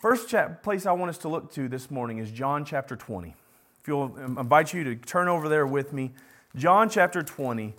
First 0.00 0.34
place 0.62 0.86
I 0.86 0.92
want 0.92 1.10
us 1.10 1.18
to 1.18 1.28
look 1.28 1.52
to 1.52 1.68
this 1.68 1.90
morning 1.90 2.18
is 2.18 2.30
John 2.30 2.64
chapter 2.64 2.96
20. 2.96 3.34
If 3.80 3.88
you'll 3.88 4.14
um, 4.22 4.38
invite 4.38 4.72
you 4.72 4.84
to 4.84 4.96
turn 4.96 5.28
over 5.28 5.48
there 5.48 5.66
with 5.66 5.92
me, 5.92 6.12
John 6.56 6.88
chapter 6.88 7.22
20. 7.22 7.74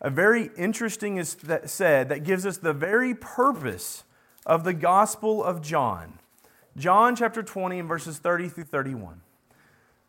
A 0.00 0.10
very 0.10 0.50
interesting 0.56 1.16
is 1.16 1.34
that 1.36 1.70
said 1.70 2.08
that 2.08 2.24
gives 2.24 2.44
us 2.44 2.56
the 2.58 2.72
very 2.72 3.14
purpose 3.14 4.04
of 4.44 4.64
the 4.64 4.74
Gospel 4.74 5.42
of 5.42 5.62
John. 5.62 6.18
John 6.76 7.14
chapter 7.14 7.42
20 7.42 7.78
and 7.78 7.88
verses 7.88 8.18
30 8.18 8.48
through 8.48 8.64
31. 8.64 9.20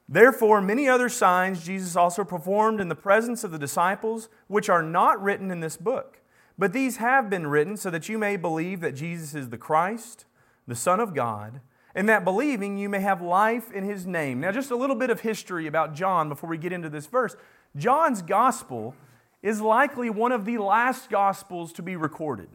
Therefore, 0.07 0.62
many 0.62 0.88
other 0.88 1.10
signs 1.10 1.65
Jesus 1.65 1.95
also 1.95 2.24
performed 2.24 2.81
in 2.81 2.89
the 2.89 2.95
presence 2.95 3.43
of 3.43 3.51
the 3.51 3.60
disciples, 3.60 4.29
which 4.48 4.69
are 4.69 4.83
not 4.83 5.22
written 5.22 5.50
in 5.50 5.60
this 5.60 5.77
book. 5.77 6.19
But 6.57 6.74
these 6.74 6.98
have 6.98 7.29
been 7.29 7.48
written 7.48 7.77
so 7.77 7.89
that 7.89 8.10
you 8.10 8.17
may 8.17 8.36
believe 8.36 8.81
that 8.81 8.95
Jesus 8.95 9.33
is 9.33 9.50
the 9.50 9.57
Christ 9.57 10.25
the 10.67 10.75
Son 10.75 11.00
of 11.00 11.13
God, 11.13 11.60
and 11.95 12.07
that 12.10 12.24
believing 12.24 12.77
you 12.77 12.89
may 12.89 13.01
have 13.01 13.22
life 13.22 13.72
in 13.72 13.83
his 13.83 14.05
name. 14.05 14.39
Now, 14.39 14.51
just 14.51 14.72
a 14.72 14.75
little 14.75 14.95
bit 14.95 15.10
of 15.10 15.22
history 15.22 15.67
about 15.67 15.93
John 15.93 16.29
before 16.29 16.50
we 16.50 16.57
get 16.57 16.74
into 16.74 16.89
this 16.89 17.05
verse. 17.05 17.36
John's 17.75 18.22
gospel 18.22 18.95
is 19.41 19.62
likely 19.62 20.10
one 20.10 20.31
of 20.31 20.45
the 20.45 20.57
last 20.57 21.10
gospels 21.10 21.74
to 21.74 21.81
be 21.81 21.95
recorded. 21.95 22.50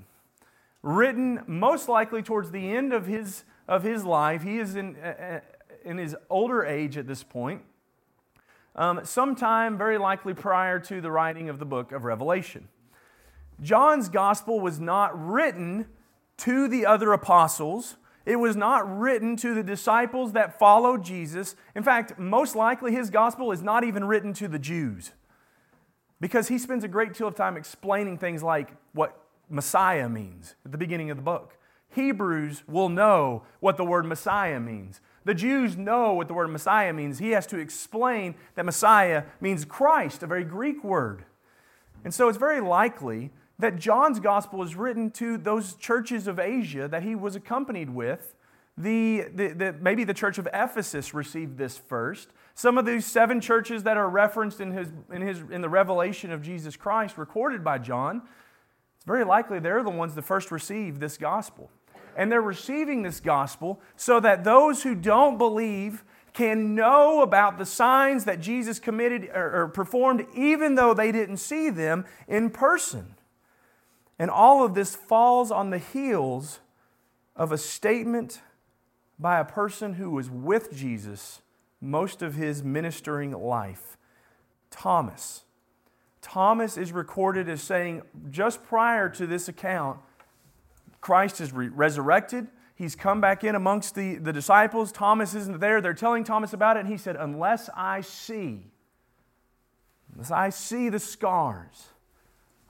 Written 0.83 1.43
most 1.47 1.89
likely 1.89 2.23
towards 2.23 2.51
the 2.51 2.73
end 2.73 2.93
of 2.93 3.07
his, 3.07 3.45
of 3.69 3.83
his 3.83 4.05
life. 4.05 4.43
He 4.43 4.59
is 4.59 4.75
in, 4.75 4.97
uh, 4.97 5.07
uh 5.07 5.41
in 5.89 5.99
his 5.99 6.15
older 6.31 6.65
age 6.65 6.97
at 6.97 7.07
this 7.07 7.23
point. 7.23 7.63
Um, 8.77 9.01
sometime 9.05 9.77
very 9.77 9.99
likely 9.99 10.35
prior 10.35 10.79
to 10.81 11.01
the 11.01 11.11
writing 11.11 11.49
of 11.49 11.59
the 11.59 11.65
book 11.65 11.91
of 11.91 12.05
Revelation. 12.05 12.69
John's 13.61 14.09
gospel 14.09 14.61
was 14.61 14.79
not 14.79 15.19
written 15.21 15.87
to 16.39 16.69
the 16.69 16.87
other 16.87 17.13
apostles 17.13 17.97
it 18.29 18.39
was 18.39 18.57
not 18.57 18.99
written 18.99 19.37
to 19.37 19.55
the 19.55 19.63
disciples 19.63 20.33
that 20.33 20.59
followed 20.59 21.03
Jesus. 21.03 21.57
In 21.75 21.83
fact, 21.83 22.19
most 22.19 22.55
likely 22.55 22.93
his 22.93 23.09
gospel 23.09 23.53
is 23.53 23.63
not 23.63 23.85
even 23.85 24.05
written 24.05 24.35
to 24.35 24.49
the 24.49 24.59
Jews 24.59 25.13
because 26.21 26.49
he 26.49 26.59
spends 26.59 26.85
a 26.85 26.89
great 26.89 27.15
deal 27.15 27.29
of 27.29 27.35
time 27.35 27.57
explaining 27.57 28.19
things 28.19 28.43
like 28.43 28.73
what 28.93 29.19
Messiah 29.49 30.11
means 30.11 30.57
at 30.67 30.73
the 30.73 30.77
beginning 30.77 31.11
of 31.11 31.17
the 31.17 31.23
book. 31.23 31.57
Hebrews 31.89 32.65
will 32.69 32.91
know 32.91 33.45
what 33.61 33.79
the 33.79 33.85
word 33.87 34.05
Messiah 34.05 34.61
means. 34.61 35.01
The 35.29 35.35
Jews 35.35 35.77
know 35.77 36.15
what 36.15 36.27
the 36.27 36.33
word 36.33 36.49
Messiah 36.49 36.91
means. 36.95 37.19
He 37.19 37.33
has 37.33 37.47
to 37.49 37.59
explain 37.59 38.35
that 38.55 38.65
Messiah 38.65 39.25
means 39.43 39.67
Christ, 39.67 40.23
a 40.23 40.27
very 40.27 40.43
Greek 40.43 40.83
word. 40.83 41.27
And 42.03 42.15
so 42.15 42.31
it's 42.31 42.39
very 42.39 42.63
likely 42.63 43.31
that 43.59 43.77
John's 43.77 44.21
gospel 44.21 44.63
is 44.63 44.75
written 44.75 45.11
to 45.11 45.37
those 45.37 45.75
churches 45.75 46.29
of 46.29 46.39
Asia 46.39 46.89
that 46.89 47.03
he 47.03 47.15
was 47.15 47.37
accompanied 47.37 47.91
with. 47.91 48.37
The, 48.79 49.27
the, 49.35 49.49
the, 49.49 49.75
maybe 49.79 50.03
the 50.03 50.15
church 50.15 50.39
of 50.39 50.49
Ephesus 50.51 51.13
received 51.13 51.59
this 51.59 51.77
first. 51.77 52.31
Some 52.55 52.79
of 52.79 52.87
these 52.87 53.05
seven 53.05 53.43
churches 53.43 53.83
that 53.83 53.99
are 53.99 54.09
referenced 54.09 54.63
in, 54.63 54.73
his, 54.73 54.89
in, 55.13 55.21
his, 55.21 55.43
in 55.51 55.61
the 55.61 55.69
revelation 55.69 56.33
of 56.33 56.41
Jesus 56.41 56.75
Christ, 56.75 57.19
recorded 57.19 57.63
by 57.63 57.77
John, 57.77 58.23
it's 58.97 59.05
very 59.05 59.27
likely 59.27 59.59
they're 59.59 59.83
the 59.83 59.91
ones 59.91 60.15
that 60.15 60.23
first 60.23 60.51
received 60.51 61.01
this 61.01 61.19
gospel. 61.19 61.71
And 62.19 62.33
they're 62.33 62.43
receiving 62.43 63.03
this 63.03 63.21
gospel 63.21 63.81
so 63.95 64.19
that 64.19 64.43
those 64.43 64.83
who 64.83 64.97
don't 64.97 65.39
believe 65.39 66.03
can 66.33 66.75
know 66.75 67.23
about 67.23 67.59
the 67.59 67.65
signs 67.65 68.25
that 68.25 68.41
Jesus 68.41 68.81
committed 68.81 69.31
or, 69.33 69.63
or 69.63 69.69
performed, 69.69 70.27
even 70.35 70.75
though 70.75 70.93
they 70.93 71.13
didn't 71.13 71.37
see 71.37 71.71
them 71.71 72.05
in 72.27 72.51
person. 72.51 73.15
And 74.19 74.31
all 74.33 74.65
of 74.65 74.75
this 74.75 74.97
falls 74.97 75.53
on 75.53 75.71
the 75.71 75.79
heels 75.79 76.59
of 77.37 77.53
a 77.53 77.59
statement 77.59 78.43
by 79.17 79.39
a 79.39 79.45
person 79.45 79.95
who 79.95 80.11
was 80.11 80.29
with 80.29 80.75
Jesus 80.75 81.41
most 81.81 82.21
of 82.21 82.35
his 82.35 82.65
ministering 82.65 83.31
life 83.31 83.97
Thomas. 84.73 85.45
Thomas 86.21 86.77
is 86.77 86.91
recorded 86.91 87.49
as 87.49 87.63
saying, 87.63 88.03
just 88.29 88.65
prior 88.65 89.09
to 89.09 89.25
this 89.25 89.49
account, 89.49 90.01
Christ 91.01 91.41
is 91.41 91.53
re- 91.53 91.69
resurrected. 91.69 92.49
He's 92.75 92.95
come 92.95 93.21
back 93.21 93.43
in 93.43 93.55
amongst 93.55 93.95
the, 93.95 94.17
the 94.17 94.33
disciples. 94.33 94.93
Thomas 94.93 95.35
isn't 95.35 95.61
there. 95.61 95.81
They're 95.81 95.95
telling 95.95 96.25
Thomas 96.25 96.53
about 96.53 96.77
it. 96.77 96.81
And 96.81 96.89
he 96.89 96.97
said, 96.97 97.17
Unless 97.17 97.71
I 97.75 98.03
see, 98.03 98.67
unless 100.13 100.31
I 100.31 100.51
see 100.51 100.89
the 100.89 101.01
scars, 101.01 101.89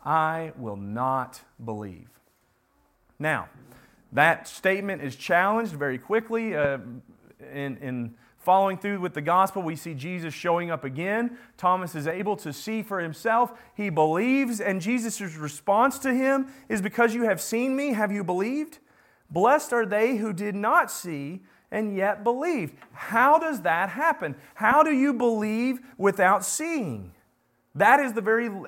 I 0.04 0.52
will 0.56 0.76
not 0.76 1.42
believe. 1.62 2.08
Now, 3.18 3.48
that 4.12 4.48
statement 4.48 5.02
is 5.02 5.14
challenged 5.14 5.72
very 5.72 5.98
quickly. 5.98 6.56
Uh, 6.56 6.78
in, 7.52 7.76
in 7.78 8.14
following 8.48 8.78
through 8.78 8.98
with 8.98 9.12
the 9.12 9.20
gospel, 9.20 9.60
we 9.60 9.76
see 9.76 9.92
Jesus 9.92 10.32
showing 10.32 10.70
up 10.70 10.82
again. 10.82 11.36
Thomas 11.58 11.94
is 11.94 12.06
able 12.06 12.34
to 12.36 12.50
see 12.50 12.82
for 12.82 12.98
himself. 12.98 13.52
He 13.74 13.90
believes, 13.90 14.58
and 14.58 14.80
Jesus' 14.80 15.20
response 15.36 15.98
to 15.98 16.14
him 16.14 16.46
is 16.66 16.80
Because 16.80 17.14
you 17.14 17.24
have 17.24 17.42
seen 17.42 17.76
me, 17.76 17.92
have 17.92 18.10
you 18.10 18.24
believed? 18.24 18.78
Blessed 19.28 19.74
are 19.74 19.84
they 19.84 20.16
who 20.16 20.32
did 20.32 20.54
not 20.54 20.90
see 20.90 21.42
and 21.70 21.94
yet 21.94 22.24
believed. 22.24 22.74
How 22.92 23.38
does 23.38 23.60
that 23.60 23.90
happen? 23.90 24.34
How 24.54 24.82
do 24.82 24.92
you 24.92 25.12
believe 25.12 25.80
without 25.98 26.42
seeing? 26.42 27.12
That 27.78 28.00
is 28.00 28.12
the 28.12 28.20
very 28.20 28.48
uh, 28.48 28.60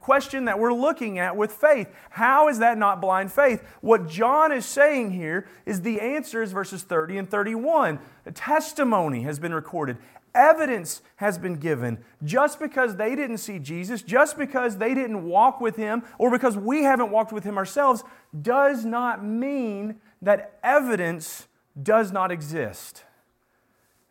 question 0.00 0.46
that 0.46 0.58
we're 0.58 0.72
looking 0.72 1.18
at 1.18 1.36
with 1.36 1.52
faith. 1.52 1.88
How 2.10 2.48
is 2.48 2.58
that 2.60 2.78
not 2.78 3.00
blind 3.00 3.30
faith? 3.30 3.62
What 3.82 4.08
John 4.08 4.52
is 4.52 4.64
saying 4.64 5.12
here 5.12 5.46
is 5.66 5.82
the 5.82 6.00
answer 6.00 6.42
is 6.42 6.52
verses 6.52 6.82
30 6.82 7.18
and 7.18 7.30
31. 7.30 7.98
A 8.24 8.32
testimony 8.32 9.22
has 9.22 9.38
been 9.38 9.52
recorded, 9.52 9.98
evidence 10.34 11.02
has 11.16 11.36
been 11.36 11.56
given. 11.56 11.98
Just 12.24 12.58
because 12.58 12.96
they 12.96 13.14
didn't 13.14 13.38
see 13.38 13.58
Jesus, 13.58 14.00
just 14.00 14.38
because 14.38 14.78
they 14.78 14.94
didn't 14.94 15.24
walk 15.26 15.60
with 15.60 15.76
him, 15.76 16.02
or 16.16 16.30
because 16.30 16.56
we 16.56 16.84
haven't 16.84 17.10
walked 17.10 17.32
with 17.32 17.44
him 17.44 17.58
ourselves, 17.58 18.02
does 18.40 18.86
not 18.86 19.22
mean 19.22 19.96
that 20.22 20.58
evidence 20.62 21.48
does 21.80 22.12
not 22.12 22.30
exist 22.30 23.04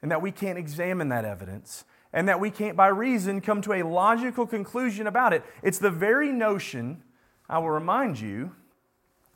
and 0.03 0.11
that 0.11 0.21
we 0.21 0.31
can't 0.31 0.59
examine 0.59 1.09
that 1.09 1.25
evidence 1.25 1.85
and 2.13 2.27
that 2.27 2.39
we 2.39 2.51
can't, 2.51 2.77
by 2.77 2.87
reason, 2.87 3.41
come 3.41 3.61
to 3.63 3.73
a 3.73 3.83
logical 3.83 4.45
conclusion 4.45 5.07
about 5.07 5.33
it. 5.33 5.43
It's 5.63 5.79
the 5.79 5.89
very 5.89 6.31
notion, 6.31 7.01
I 7.49 7.57
will 7.57 7.71
remind 7.71 8.19
you, 8.19 8.51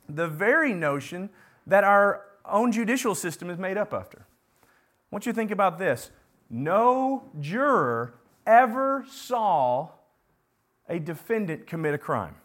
the 0.08 0.28
very 0.28 0.72
notion 0.72 1.28
that 1.66 1.84
our 1.84 2.24
own 2.44 2.72
judicial 2.72 3.14
system 3.14 3.50
is 3.50 3.58
made 3.58 3.76
up 3.76 3.92
after. 3.92 4.24
I 4.62 4.66
want 5.10 5.26
you 5.26 5.32
to 5.32 5.36
think 5.36 5.50
about 5.50 5.78
this. 5.78 6.10
No 6.48 7.24
juror 7.40 8.14
ever 8.46 9.04
saw 9.10 9.90
a 10.88 10.98
defendant 10.98 11.66
commit 11.66 11.94
a 11.94 11.98
crime. 11.98 12.36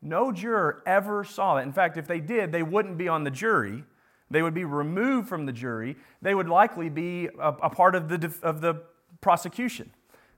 No 0.00 0.32
juror 0.32 0.82
ever 0.84 1.22
saw 1.22 1.54
that. 1.54 1.62
In 1.62 1.72
fact, 1.72 1.96
if 1.96 2.08
they 2.08 2.18
did, 2.18 2.50
they 2.50 2.64
wouldn't 2.64 2.98
be 2.98 3.06
on 3.06 3.22
the 3.22 3.30
jury. 3.30 3.84
They 4.30 4.42
would 4.42 4.54
be 4.54 4.64
removed 4.64 5.28
from 5.28 5.46
the 5.46 5.52
jury. 5.52 5.96
They 6.22 6.34
would 6.34 6.48
likely 6.48 6.88
be 6.88 7.28
a, 7.38 7.48
a 7.50 7.70
part 7.70 7.94
of 7.94 8.08
the, 8.08 8.34
of 8.42 8.60
the 8.60 8.82
prosecution. 9.22 9.90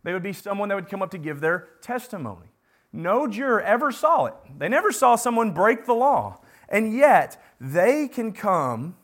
They 0.05 0.13
would 0.13 0.23
be 0.23 0.33
someone 0.33 0.69
that 0.69 0.77
would 0.77 0.89
come 0.89 1.03
up 1.03 1.11
to 1.11 1.19
give 1.19 1.41
their 1.41 1.69
testimony. 1.81 2.47
No 2.93 3.27
juror 3.27 3.61
ever 3.61 3.91
saw 3.91 4.27
it. 4.27 4.35
They 4.57 4.69
never 4.69 4.93
saw 4.93 5.17
someone 5.17 5.51
break 5.51 5.87
the 5.87 5.95
law. 5.95 6.41
And 6.69 6.95
yet, 6.95 7.43
they 7.61 8.07
can 8.07 8.33
come 8.33 8.95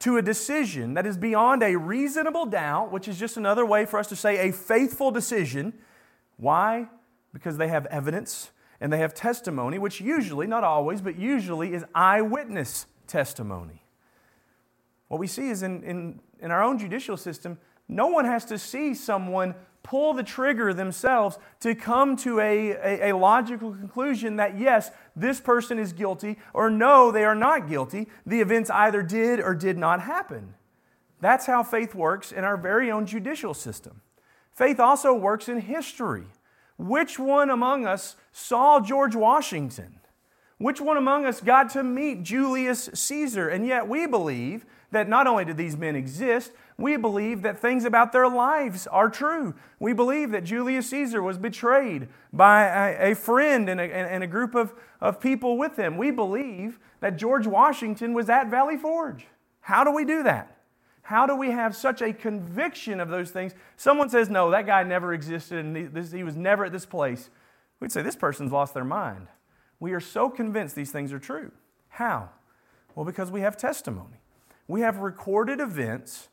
to 0.00 0.16
a 0.16 0.22
decision 0.22 0.94
that 0.94 1.04
is 1.04 1.16
beyond 1.16 1.62
a 1.62 1.76
reasonable 1.76 2.46
doubt, 2.46 2.92
which 2.92 3.08
is 3.08 3.18
just 3.18 3.36
another 3.36 3.66
way 3.66 3.84
for 3.84 3.98
us 3.98 4.06
to 4.08 4.16
say 4.16 4.48
a 4.48 4.52
faithful 4.52 5.10
decision. 5.10 5.74
Why? 6.36 6.88
Because 7.32 7.56
they 7.56 7.68
have 7.68 7.86
evidence 7.86 8.50
and 8.80 8.92
they 8.92 8.98
have 8.98 9.12
testimony, 9.12 9.78
which 9.78 10.00
usually, 10.00 10.46
not 10.46 10.64
always, 10.64 11.00
but 11.00 11.18
usually 11.18 11.74
is 11.74 11.84
eyewitness 11.94 12.86
testimony. 13.06 13.82
What 15.08 15.18
we 15.18 15.26
see 15.26 15.50
is 15.50 15.62
in, 15.62 15.82
in, 15.82 16.20
in 16.40 16.50
our 16.50 16.62
own 16.62 16.78
judicial 16.78 17.16
system, 17.16 17.58
no 17.90 18.06
one 18.06 18.24
has 18.24 18.44
to 18.46 18.58
see 18.58 18.94
someone 18.94 19.54
pull 19.82 20.14
the 20.14 20.22
trigger 20.22 20.72
themselves 20.72 21.38
to 21.58 21.74
come 21.74 22.16
to 22.16 22.38
a, 22.38 22.70
a, 22.70 23.10
a, 23.10 23.16
logical 23.16 23.72
conclusion 23.72 24.36
that 24.36 24.58
yes, 24.58 24.90
this 25.16 25.40
person 25.40 25.78
is 25.78 25.92
guilty, 25.92 26.38
or 26.54 26.70
no, 26.70 27.10
they 27.10 27.24
are 27.24 27.34
not 27.34 27.68
guilty. 27.68 28.06
The 28.24 28.40
events 28.40 28.70
either 28.70 29.02
did 29.02 29.40
or 29.40 29.54
did 29.54 29.76
not 29.76 30.02
happen. 30.02 30.54
That's 31.20 31.46
how 31.46 31.62
faith 31.62 31.94
works 31.94 32.30
in 32.30 32.44
our 32.44 32.56
very 32.56 32.90
own 32.90 33.06
judicial 33.06 33.54
system. 33.54 34.02
Faith 34.52 34.78
also 34.78 35.12
works 35.12 35.48
in 35.48 35.60
history. 35.60 36.26
Which 36.78 37.18
one 37.18 37.50
among 37.50 37.86
us 37.86 38.16
saw 38.32 38.80
George 38.80 39.16
Washington? 39.16 40.00
Which 40.58 40.80
one 40.80 40.96
among 40.96 41.24
us 41.24 41.40
got 41.40 41.70
to 41.70 41.82
meet 41.82 42.22
Julius 42.22 42.90
Caesar? 42.92 43.48
And 43.48 43.66
yet 43.66 43.88
we 43.88 44.06
believe 44.06 44.66
that 44.90 45.08
not 45.08 45.26
only 45.26 45.44
did 45.44 45.56
these 45.56 45.76
men 45.76 45.96
exist, 45.96 46.52
we 46.80 46.96
believe 46.96 47.42
that 47.42 47.58
things 47.58 47.84
about 47.84 48.12
their 48.12 48.28
lives 48.28 48.86
are 48.86 49.10
true. 49.10 49.54
We 49.78 49.92
believe 49.92 50.30
that 50.30 50.44
Julius 50.44 50.88
Caesar 50.90 51.22
was 51.22 51.36
betrayed 51.36 52.08
by 52.32 52.64
a, 52.64 53.12
a 53.12 53.14
friend 53.14 53.68
and 53.68 53.80
a, 53.80 53.84
and 53.84 54.24
a 54.24 54.26
group 54.26 54.54
of, 54.54 54.72
of 55.00 55.20
people 55.20 55.58
with 55.58 55.76
him. 55.76 55.98
We 55.98 56.10
believe 56.10 56.78
that 57.00 57.18
George 57.18 57.46
Washington 57.46 58.14
was 58.14 58.30
at 58.30 58.48
Valley 58.48 58.76
Forge. 58.76 59.26
How 59.60 59.84
do 59.84 59.90
we 59.92 60.04
do 60.04 60.22
that? 60.22 60.56
How 61.02 61.26
do 61.26 61.34
we 61.34 61.50
have 61.50 61.76
such 61.76 62.02
a 62.02 62.12
conviction 62.12 63.00
of 63.00 63.08
those 63.08 63.30
things? 63.30 63.52
Someone 63.76 64.08
says, 64.08 64.30
no, 64.30 64.50
that 64.50 64.66
guy 64.66 64.82
never 64.82 65.12
existed 65.12 65.64
and 65.64 65.92
this, 65.92 66.12
he 66.12 66.22
was 66.22 66.36
never 66.36 66.64
at 66.66 66.72
this 66.72 66.86
place. 66.86 67.30
We'd 67.80 67.92
say, 67.92 68.02
this 68.02 68.16
person's 68.16 68.52
lost 68.52 68.74
their 68.74 68.84
mind. 68.84 69.26
We 69.80 69.92
are 69.92 70.00
so 70.00 70.30
convinced 70.30 70.76
these 70.76 70.92
things 70.92 71.12
are 71.12 71.18
true. 71.18 71.50
How? 71.88 72.30
Well, 72.94 73.04
because 73.04 73.30
we 73.30 73.40
have 73.40 73.56
testimony. 73.56 74.20
We 74.68 74.82
have 74.82 74.98
recorded 74.98 75.60
events 75.60 76.28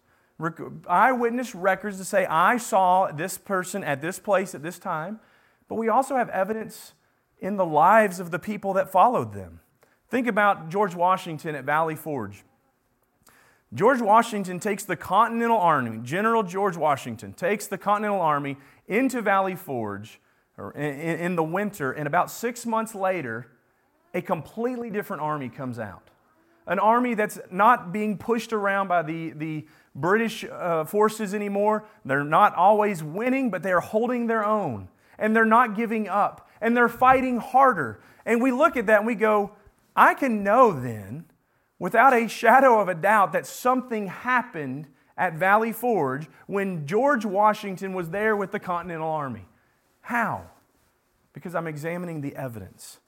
eyewitness 0.88 1.56
records 1.56 1.98
to 1.98 2.06
say, 2.06 2.26
I 2.26 2.58
saw 2.58 3.12
this 3.12 3.38
person 3.38 3.84
at 3.84 4.02
this 4.02 4.20
place 4.20 4.54
at 4.54 4.62
this 4.62 4.78
time, 4.78 5.20
but 5.68 5.76
we 5.76 5.90
also 5.90 6.16
have 6.16 6.30
evidence 6.30 6.94
in 7.40 7.58
the 7.58 7.66
lives 7.66 8.20
of 8.20 8.32
the 8.32 8.40
people 8.40 8.74
that 8.74 8.92
followed 8.92 9.34
them. 9.34 9.60
Think 10.10 10.28
about 10.28 10.70
George 10.70 10.96
Washington 10.96 11.56
at 11.56 11.64
Valley 11.64 11.96
Forge. 11.96 12.44
George 13.74 14.00
Washington 14.00 14.60
takes 14.60 14.86
the 14.86 14.96
Continental 14.96 15.58
Army, 15.58 16.00
General 16.02 16.44
George 16.44 16.78
Washington 16.78 17.34
takes 17.34 17.68
the 17.68 17.78
Continental 17.78 18.22
Army 18.22 18.58
into 18.88 19.22
Valley 19.22 19.56
Forge 19.56 20.22
in 20.76 21.36
the 21.36 21.44
winter, 21.44 21.92
and 21.92 22.08
about 22.08 22.32
six 22.32 22.66
months 22.66 22.96
later, 22.96 23.48
a 24.14 24.22
completely 24.22 24.90
different 24.90 25.22
army 25.22 25.50
comes 25.50 25.80
out. 25.80 26.10
An 26.68 26.80
army 26.80 27.16
that's 27.16 27.40
not 27.50 27.92
being 27.92 28.18
pushed 28.18 28.54
around 28.54 28.90
by 28.90 29.02
the, 29.02 29.32
the 29.32 29.66
British 29.96 30.44
uh, 30.44 30.84
forces 30.84 31.34
anymore. 31.34 31.86
They're 32.06 32.24
not 32.24 32.54
always 32.56 33.02
winning, 33.02 33.50
but 33.50 33.64
they're 33.64 33.80
holding 33.80 34.28
their 34.28 34.46
own. 34.46 34.90
And 35.18 35.36
they're 35.36 35.46
not 35.46 35.76
giving 35.76 36.08
up. 36.08 36.50
And 36.62 36.76
they're 36.76 36.90
fighting 36.90 37.38
harder. 37.38 38.02
And 38.26 38.42
we 38.42 38.52
look 38.52 38.78
at 38.78 38.86
that 38.88 39.00
and 39.00 39.08
we 39.08 39.16
go, 39.16 39.54
I 39.96 40.14
can 40.14 40.44
know 40.44 40.72
then, 40.72 41.26
without 41.80 42.14
a 42.14 42.28
shadow 42.28 42.80
of 42.80 42.90
a 42.90 42.96
doubt, 42.96 43.32
that 43.32 43.48
something 43.48 44.08
happened 44.08 44.88
at 45.18 45.34
Valley 45.34 45.72
Forge 45.72 46.28
when 46.46 46.86
George 46.86 47.26
Washington 47.26 47.94
was 47.94 48.10
there 48.10 48.36
with 48.36 48.52
the 48.52 48.60
Continental 48.60 49.10
Army. 49.10 49.48
How? 50.02 50.44
Because 51.34 51.56
I'm 51.56 51.68
examining 51.68 52.22
the 52.22 52.36
evidence. 52.36 53.00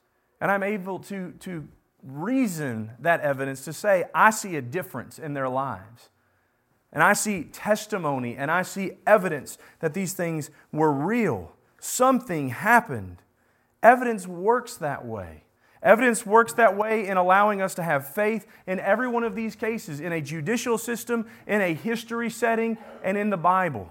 And 0.41 0.49
I'm 0.49 0.63
able 0.63 0.99
to, 0.99 1.33
to 1.41 1.67
reason 2.03 2.91
that 2.99 3.21
evidence 3.21 3.65
to 3.65 3.73
say, 3.73 4.05
I 4.13 4.29
see 4.29 4.55
a 4.55 4.61
difference 4.61 5.19
in 5.19 5.33
their 5.33 5.49
lives. 5.49 6.09
And 6.91 7.03
I 7.03 7.13
see 7.13 7.43
testimony 7.43 8.35
and 8.35 8.49
I 8.49 8.63
see 8.63 8.93
evidence 9.05 9.57
that 9.79 9.93
these 9.93 10.13
things 10.13 10.49
were 10.71 10.91
real. 10.91 11.53
Something 11.79 12.49
happened. 12.49 13.21
Evidence 13.83 14.27
works 14.27 14.75
that 14.77 15.05
way. 15.05 15.43
Evidence 15.81 16.25
works 16.25 16.53
that 16.53 16.75
way 16.75 17.07
in 17.07 17.15
allowing 17.15 17.61
us 17.61 17.73
to 17.75 17.83
have 17.83 18.13
faith 18.13 18.45
in 18.67 18.79
every 18.79 19.07
one 19.07 19.23
of 19.23 19.33
these 19.33 19.55
cases 19.55 20.01
in 20.01 20.11
a 20.11 20.19
judicial 20.19 20.77
system, 20.77 21.25
in 21.47 21.61
a 21.61 21.73
history 21.73 22.29
setting, 22.29 22.77
and 23.01 23.17
in 23.17 23.29
the 23.29 23.37
Bible. 23.37 23.89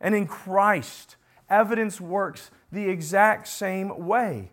And 0.00 0.14
in 0.14 0.26
Christ, 0.28 1.16
evidence 1.50 2.00
works 2.00 2.50
the 2.70 2.88
exact 2.88 3.48
same 3.48 4.06
way. 4.06 4.52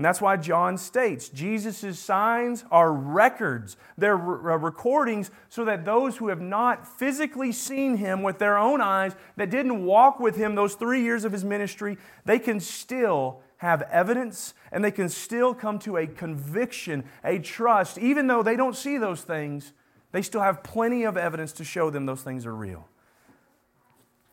And 0.00 0.04
that's 0.06 0.22
why 0.22 0.38
John 0.38 0.78
states 0.78 1.28
Jesus' 1.28 1.98
signs 1.98 2.64
are 2.70 2.90
records. 2.90 3.76
They're 3.98 4.16
re- 4.16 4.54
uh, 4.54 4.56
recordings 4.56 5.30
so 5.50 5.62
that 5.66 5.84
those 5.84 6.16
who 6.16 6.28
have 6.28 6.40
not 6.40 6.88
physically 6.88 7.52
seen 7.52 7.98
him 7.98 8.22
with 8.22 8.38
their 8.38 8.56
own 8.56 8.80
eyes, 8.80 9.14
that 9.36 9.50
didn't 9.50 9.84
walk 9.84 10.18
with 10.18 10.36
him 10.36 10.54
those 10.54 10.74
three 10.74 11.02
years 11.02 11.26
of 11.26 11.32
his 11.32 11.44
ministry, 11.44 11.98
they 12.24 12.38
can 12.38 12.60
still 12.60 13.42
have 13.58 13.82
evidence 13.92 14.54
and 14.72 14.82
they 14.82 14.90
can 14.90 15.10
still 15.10 15.52
come 15.52 15.78
to 15.80 15.98
a 15.98 16.06
conviction, 16.06 17.04
a 17.22 17.38
trust. 17.38 17.98
Even 17.98 18.26
though 18.26 18.42
they 18.42 18.56
don't 18.56 18.76
see 18.76 18.96
those 18.96 19.20
things, 19.20 19.74
they 20.12 20.22
still 20.22 20.40
have 20.40 20.62
plenty 20.62 21.02
of 21.02 21.18
evidence 21.18 21.52
to 21.52 21.62
show 21.62 21.90
them 21.90 22.06
those 22.06 22.22
things 22.22 22.46
are 22.46 22.56
real. 22.56 22.88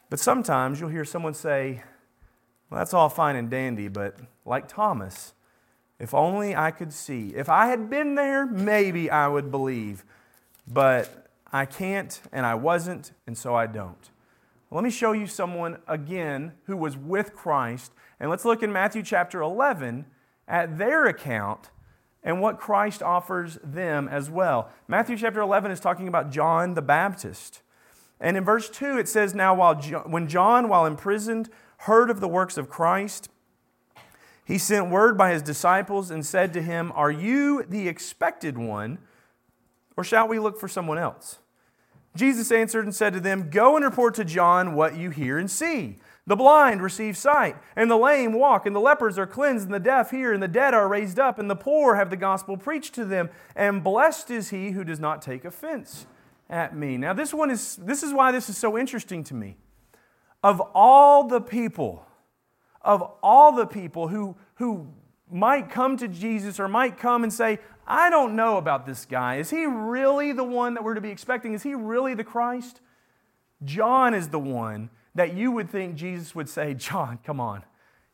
But 0.10 0.20
sometimes 0.20 0.80
you'll 0.80 0.92
hear 0.92 1.04
someone 1.04 1.34
say, 1.34 1.84
well, 2.70 2.80
that's 2.80 2.94
all 2.94 3.10
fine 3.10 3.36
and 3.36 3.50
dandy, 3.50 3.90
but 3.90 4.18
like 4.46 4.70
Thomas, 4.70 5.34
if 6.00 6.14
only 6.14 6.56
I 6.56 6.72
could 6.72 6.94
see. 6.94 7.34
If 7.36 7.50
I 7.50 7.68
had 7.68 7.90
been 7.90 8.16
there, 8.16 8.46
maybe 8.46 9.10
I 9.10 9.28
would 9.28 9.52
believe. 9.52 10.06
But 10.68 11.28
I 11.52 11.66
can't, 11.66 12.20
and 12.32 12.46
I 12.46 12.56
wasn't, 12.56 13.12
and 13.26 13.38
so 13.38 13.56
I 13.56 13.68
don't. 13.68 14.10
Let 14.70 14.84
me 14.84 14.90
show 14.90 15.14
you 15.14 15.28
someone 15.28 15.78
again 15.88 16.54
who 16.66 16.76
was 16.76 16.98
with 16.98 17.34
Christ. 17.34 17.94
And 18.20 18.30
let's 18.30 18.44
look 18.44 18.62
in 18.62 18.72
Matthew 18.74 19.02
chapter 19.02 19.42
11 19.42 20.06
at 20.48 20.78
their 20.78 21.06
account 21.06 21.70
and 22.22 22.42
what 22.42 22.60
Christ 22.60 23.02
offers 23.02 23.58
them 23.64 24.10
as 24.10 24.30
well. 24.30 24.70
Matthew 24.88 25.16
chapter 25.16 25.40
11 25.40 25.72
is 25.72 25.80
talking 25.80 26.08
about 26.08 26.32
John 26.32 26.74
the 26.74 26.82
Baptist. 26.82 27.62
And 28.20 28.36
in 28.36 28.44
verse 28.44 28.70
2, 28.70 28.98
it 28.98 29.08
says, 29.08 29.34
Now, 29.34 29.56
while 29.56 29.76
John, 29.76 30.12
when 30.12 30.28
John, 30.28 30.68
while 30.68 30.86
imprisoned, 30.86 31.50
heard 31.82 32.10
of 32.10 32.20
the 32.20 32.28
works 32.28 32.58
of 32.58 32.70
Christ, 32.70 33.30
he 34.48 34.58
sent 34.58 34.90
word 34.90 35.18
by 35.18 35.34
his 35.34 35.42
disciples 35.42 36.10
and 36.10 36.26
said 36.26 36.54
to 36.54 36.62
him, 36.62 36.94
Are 36.96 37.12
you 37.12 37.66
the 37.68 37.90
expected 37.90 38.58
one, 38.58 38.98
or 39.98 40.06
shall 40.06 40.26
we 40.26 40.40
look 40.40 40.58
for 40.58 40.70
someone 40.70 40.98
else? 40.98 41.40
Jesus 42.16 42.50
answered 42.50 42.86
and 42.86 42.96
said 42.96 43.12
to 43.12 43.20
them, 43.20 43.50
Go 43.50 43.76
and 43.76 43.84
report 43.84 44.16
to 44.16 44.24
John 44.24 44.74
what 44.74 44.96
you 44.96 45.10
hear 45.10 45.38
and 45.38 45.52
see. 45.52 45.98
The 46.26 46.38
blind 46.38 46.82
receive 46.82 47.18
sight, 47.18 47.58
and 47.76 47.92
the 47.92 47.98
lame 47.98 48.32
walk, 48.32 48.66
and 48.66 48.74
the 48.74 48.80
lepers 48.80 49.18
are 49.18 49.28
cleansed, 49.28 49.66
and 49.66 49.74
the 49.74 49.82
deaf 49.82 50.12
hear, 50.12 50.32
and 50.32 50.42
the 50.42 50.48
dead 50.48 50.74
are 50.74 50.88
raised 50.88 51.20
up, 51.20 51.40
and 51.40 51.50
the 51.50 51.56
poor 51.56 51.96
have 51.96 52.10
the 52.10 52.16
gospel 52.16 52.56
preached 52.56 52.96
to 52.96 53.04
them. 53.04 53.30
And 53.54 53.84
blessed 53.84 54.32
is 54.32 54.50
he 54.50 54.72
who 54.72 54.86
does 54.86 55.00
not 55.00 55.22
take 55.22 55.44
offense 55.44 56.06
at 56.50 56.74
me. 56.74 56.98
Now, 56.98 57.12
this 57.12 57.34
one 57.34 57.52
is 57.52 57.76
this 57.76 58.02
is 58.02 58.14
why 58.14 58.32
this 58.32 58.48
is 58.48 58.58
so 58.58 58.78
interesting 58.78 59.26
to 59.26 59.34
me. 59.34 59.58
Of 60.42 60.62
all 60.74 61.28
the 61.28 61.42
people 61.42 62.08
of 62.88 63.02
all 63.22 63.52
the 63.52 63.68
people 63.68 64.08
who, 64.08 64.36
who 64.58 64.88
might 65.32 65.70
come 65.70 65.98
to 65.98 66.08
Jesus 66.08 66.60
or 66.60 66.68
might 66.68 66.98
come 66.98 67.24
and 67.24 67.32
say, 67.32 67.60
I 67.86 68.10
don't 68.10 68.36
know 68.36 68.58
about 68.58 68.86
this 68.86 69.06
guy. 69.06 69.38
Is 69.38 69.50
he 69.50 69.66
really 69.66 70.32
the 70.32 70.44
one 70.44 70.74
that 70.74 70.84
we're 70.84 70.96
to 70.96 71.02
be 71.02 71.10
expecting? 71.10 71.54
Is 71.54 71.64
he 71.64 71.74
really 71.74 72.14
the 72.14 72.24
Christ? 72.24 72.82
John 73.64 74.14
is 74.14 74.30
the 74.30 74.40
one 74.40 74.90
that 75.16 75.34
you 75.34 75.52
would 75.52 75.70
think 75.70 75.96
Jesus 75.96 76.36
would 76.36 76.50
say, 76.50 76.74
John, 76.74 77.20
come 77.24 77.40
on. 77.40 77.64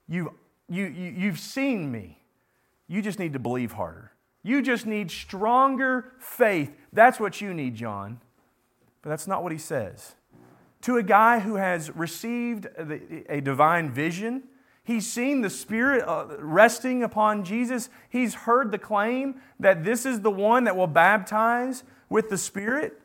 You, 0.07 0.33
you, 0.69 0.85
you, 0.85 1.13
you've 1.17 1.39
seen 1.39 1.91
me. 1.91 2.19
You 2.87 3.01
just 3.01 3.19
need 3.19 3.33
to 3.33 3.39
believe 3.39 3.73
harder. 3.73 4.11
You 4.43 4.61
just 4.61 4.85
need 4.85 5.09
stronger 5.09 6.13
faith. 6.19 6.75
That's 6.91 7.19
what 7.19 7.41
you 7.41 7.53
need, 7.53 7.75
John. 7.75 8.19
But 9.01 9.09
that's 9.09 9.27
not 9.27 9.43
what 9.43 9.51
he 9.51 9.57
says. 9.57 10.15
To 10.81 10.97
a 10.97 11.03
guy 11.03 11.39
who 11.39 11.55
has 11.55 11.89
received 11.95 12.67
a 13.29 13.41
divine 13.41 13.89
vision, 13.89 14.43
He's 14.83 15.09
seen 15.09 15.41
the 15.41 15.49
Spirit 15.49 16.03
uh, 16.05 16.25
resting 16.39 17.03
upon 17.03 17.45
Jesus. 17.45 17.89
He's 18.09 18.33
heard 18.33 18.71
the 18.71 18.77
claim 18.77 19.35
that 19.59 19.85
this 19.85 20.05
is 20.05 20.21
the 20.21 20.31
one 20.31 20.65
that 20.65 20.75
will 20.75 20.87
baptize 20.87 21.83
with 22.09 22.29
the 22.29 22.37
Spirit, 22.37 23.01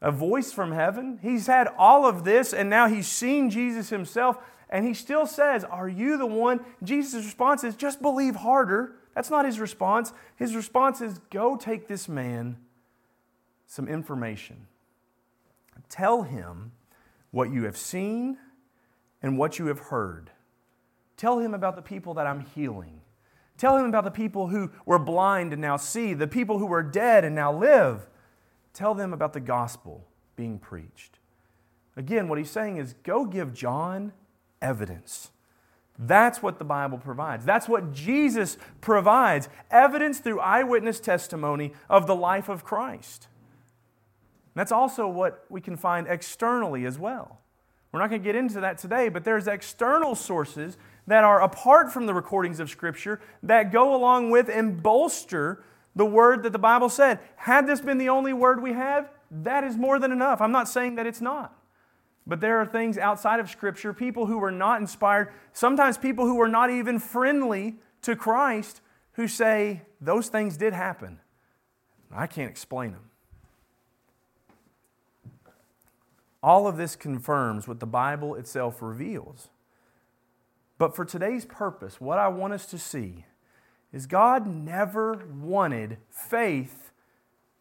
a 0.00 0.10
voice 0.10 0.52
from 0.52 0.72
heaven. 0.72 1.18
He's 1.22 1.46
had 1.46 1.68
all 1.76 2.06
of 2.06 2.24
this, 2.24 2.54
and 2.54 2.70
now 2.70 2.88
he's 2.88 3.06
seen 3.06 3.50
Jesus 3.50 3.90
himself, 3.90 4.38
and 4.70 4.86
he 4.86 4.94
still 4.94 5.26
says, 5.26 5.64
Are 5.64 5.88
you 5.88 6.16
the 6.16 6.26
one? 6.26 6.60
Jesus' 6.82 7.26
response 7.26 7.62
is, 7.62 7.76
Just 7.76 8.00
believe 8.00 8.36
harder. 8.36 8.94
That's 9.14 9.28
not 9.28 9.44
his 9.44 9.60
response. 9.60 10.14
His 10.36 10.56
response 10.56 11.02
is, 11.02 11.18
Go 11.30 11.56
take 11.56 11.88
this 11.88 12.08
man 12.08 12.56
some 13.66 13.86
information. 13.86 14.66
Tell 15.90 16.22
him 16.22 16.72
what 17.30 17.50
you 17.50 17.64
have 17.64 17.76
seen 17.76 18.38
and 19.22 19.36
what 19.36 19.58
you 19.58 19.66
have 19.66 19.78
heard. 19.78 20.30
Tell 21.22 21.38
him 21.38 21.54
about 21.54 21.76
the 21.76 21.82
people 21.82 22.14
that 22.14 22.26
I'm 22.26 22.40
healing. 22.40 23.00
Tell 23.56 23.76
him 23.76 23.84
about 23.84 24.02
the 24.02 24.10
people 24.10 24.48
who 24.48 24.72
were 24.84 24.98
blind 24.98 25.52
and 25.52 25.62
now 25.62 25.76
see, 25.76 26.14
the 26.14 26.26
people 26.26 26.58
who 26.58 26.66
were 26.66 26.82
dead 26.82 27.24
and 27.24 27.32
now 27.32 27.56
live. 27.56 28.08
Tell 28.72 28.92
them 28.92 29.12
about 29.12 29.32
the 29.32 29.38
gospel 29.38 30.04
being 30.34 30.58
preached. 30.58 31.20
Again, 31.96 32.26
what 32.26 32.38
he's 32.38 32.50
saying 32.50 32.78
is 32.78 32.96
go 33.04 33.24
give 33.24 33.54
John 33.54 34.12
evidence. 34.60 35.30
That's 35.96 36.42
what 36.42 36.58
the 36.58 36.64
Bible 36.64 36.98
provides. 36.98 37.44
That's 37.44 37.68
what 37.68 37.92
Jesus 37.92 38.58
provides 38.80 39.48
evidence 39.70 40.18
through 40.18 40.40
eyewitness 40.40 40.98
testimony 40.98 41.72
of 41.88 42.08
the 42.08 42.16
life 42.16 42.48
of 42.48 42.64
Christ. 42.64 43.28
That's 44.56 44.72
also 44.72 45.06
what 45.06 45.46
we 45.48 45.60
can 45.60 45.76
find 45.76 46.08
externally 46.08 46.84
as 46.84 46.98
well. 46.98 47.38
We're 47.92 48.00
not 48.00 48.08
going 48.08 48.22
to 48.22 48.24
get 48.24 48.34
into 48.34 48.58
that 48.60 48.78
today, 48.78 49.08
but 49.08 49.22
there's 49.22 49.46
external 49.46 50.14
sources 50.14 50.78
that 51.06 51.24
are 51.24 51.42
apart 51.42 51.92
from 51.92 52.06
the 52.06 52.14
recordings 52.14 52.60
of 52.60 52.70
Scripture 52.70 53.20
that 53.42 53.72
go 53.72 53.94
along 53.94 54.30
with 54.30 54.48
and 54.48 54.82
bolster 54.82 55.64
the 55.94 56.06
word 56.06 56.42
that 56.42 56.52
the 56.52 56.58
Bible 56.58 56.88
said. 56.88 57.18
Had 57.36 57.66
this 57.66 57.80
been 57.80 57.98
the 57.98 58.08
only 58.08 58.32
word 58.32 58.62
we 58.62 58.72
have, 58.72 59.10
that 59.30 59.64
is 59.64 59.76
more 59.76 59.98
than 59.98 60.12
enough. 60.12 60.40
I'm 60.40 60.52
not 60.52 60.68
saying 60.68 60.94
that 60.96 61.06
it's 61.06 61.20
not. 61.20 61.56
But 62.26 62.40
there 62.40 62.58
are 62.58 62.66
things 62.66 62.98
outside 62.98 63.40
of 63.40 63.50
Scripture, 63.50 63.92
people 63.92 64.26
who 64.26 64.38
were 64.38 64.52
not 64.52 64.80
inspired, 64.80 65.32
sometimes 65.52 65.98
people 65.98 66.24
who 66.24 66.36
were 66.36 66.48
not 66.48 66.70
even 66.70 66.98
friendly 66.98 67.76
to 68.02 68.14
Christ, 68.14 68.80
who 69.12 69.26
say, 69.26 69.82
those 70.00 70.28
things 70.28 70.56
did 70.56 70.72
happen. 70.72 71.18
I 72.14 72.26
can't 72.26 72.50
explain 72.50 72.92
them. 72.92 73.10
All 76.42 76.66
of 76.66 76.76
this 76.76 76.96
confirms 76.96 77.68
what 77.68 77.80
the 77.80 77.86
Bible 77.86 78.34
itself 78.34 78.82
reveals. 78.82 79.48
But 80.82 80.96
for 80.96 81.04
today's 81.04 81.44
purpose, 81.44 82.00
what 82.00 82.18
I 82.18 82.26
want 82.26 82.54
us 82.54 82.66
to 82.66 82.76
see 82.76 83.24
is 83.92 84.06
God 84.06 84.48
never 84.48 85.24
wanted 85.32 85.98
faith 86.10 86.90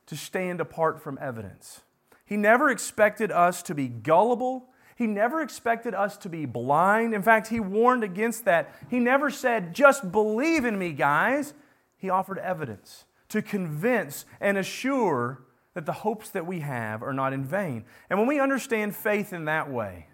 to 0.07 0.17
stand 0.17 0.59
apart 0.59 0.99
from 0.99 1.19
evidence. 1.21 1.81
He 2.25 2.35
never 2.35 2.71
expected 2.71 3.31
us 3.31 3.61
to 3.61 3.75
be 3.75 3.87
gullible. 3.87 4.69
He 4.95 5.05
never 5.05 5.39
expected 5.39 5.93
us 5.93 6.17
to 6.17 6.29
be 6.29 6.47
blind. 6.47 7.13
In 7.13 7.21
fact, 7.21 7.49
He 7.49 7.59
warned 7.59 8.03
against 8.03 8.45
that. 8.45 8.73
He 8.89 8.97
never 8.97 9.29
said, 9.29 9.75
just 9.75 10.11
believe 10.11 10.65
in 10.65 10.79
me, 10.79 10.91
guys. 10.91 11.53
He 11.97 12.09
offered 12.09 12.39
evidence 12.39 13.05
to 13.29 13.43
convince 13.43 14.25
and 14.39 14.57
assure 14.57 15.43
that 15.75 15.85
the 15.85 15.93
hopes 15.93 16.31
that 16.31 16.47
we 16.47 16.61
have 16.61 17.03
are 17.03 17.13
not 17.13 17.33
in 17.33 17.45
vain. 17.45 17.85
And 18.09 18.17
when 18.17 18.27
we 18.27 18.39
understand 18.39 18.95
faith 18.95 19.31
in 19.31 19.45
that 19.45 19.69
way, 19.69 20.07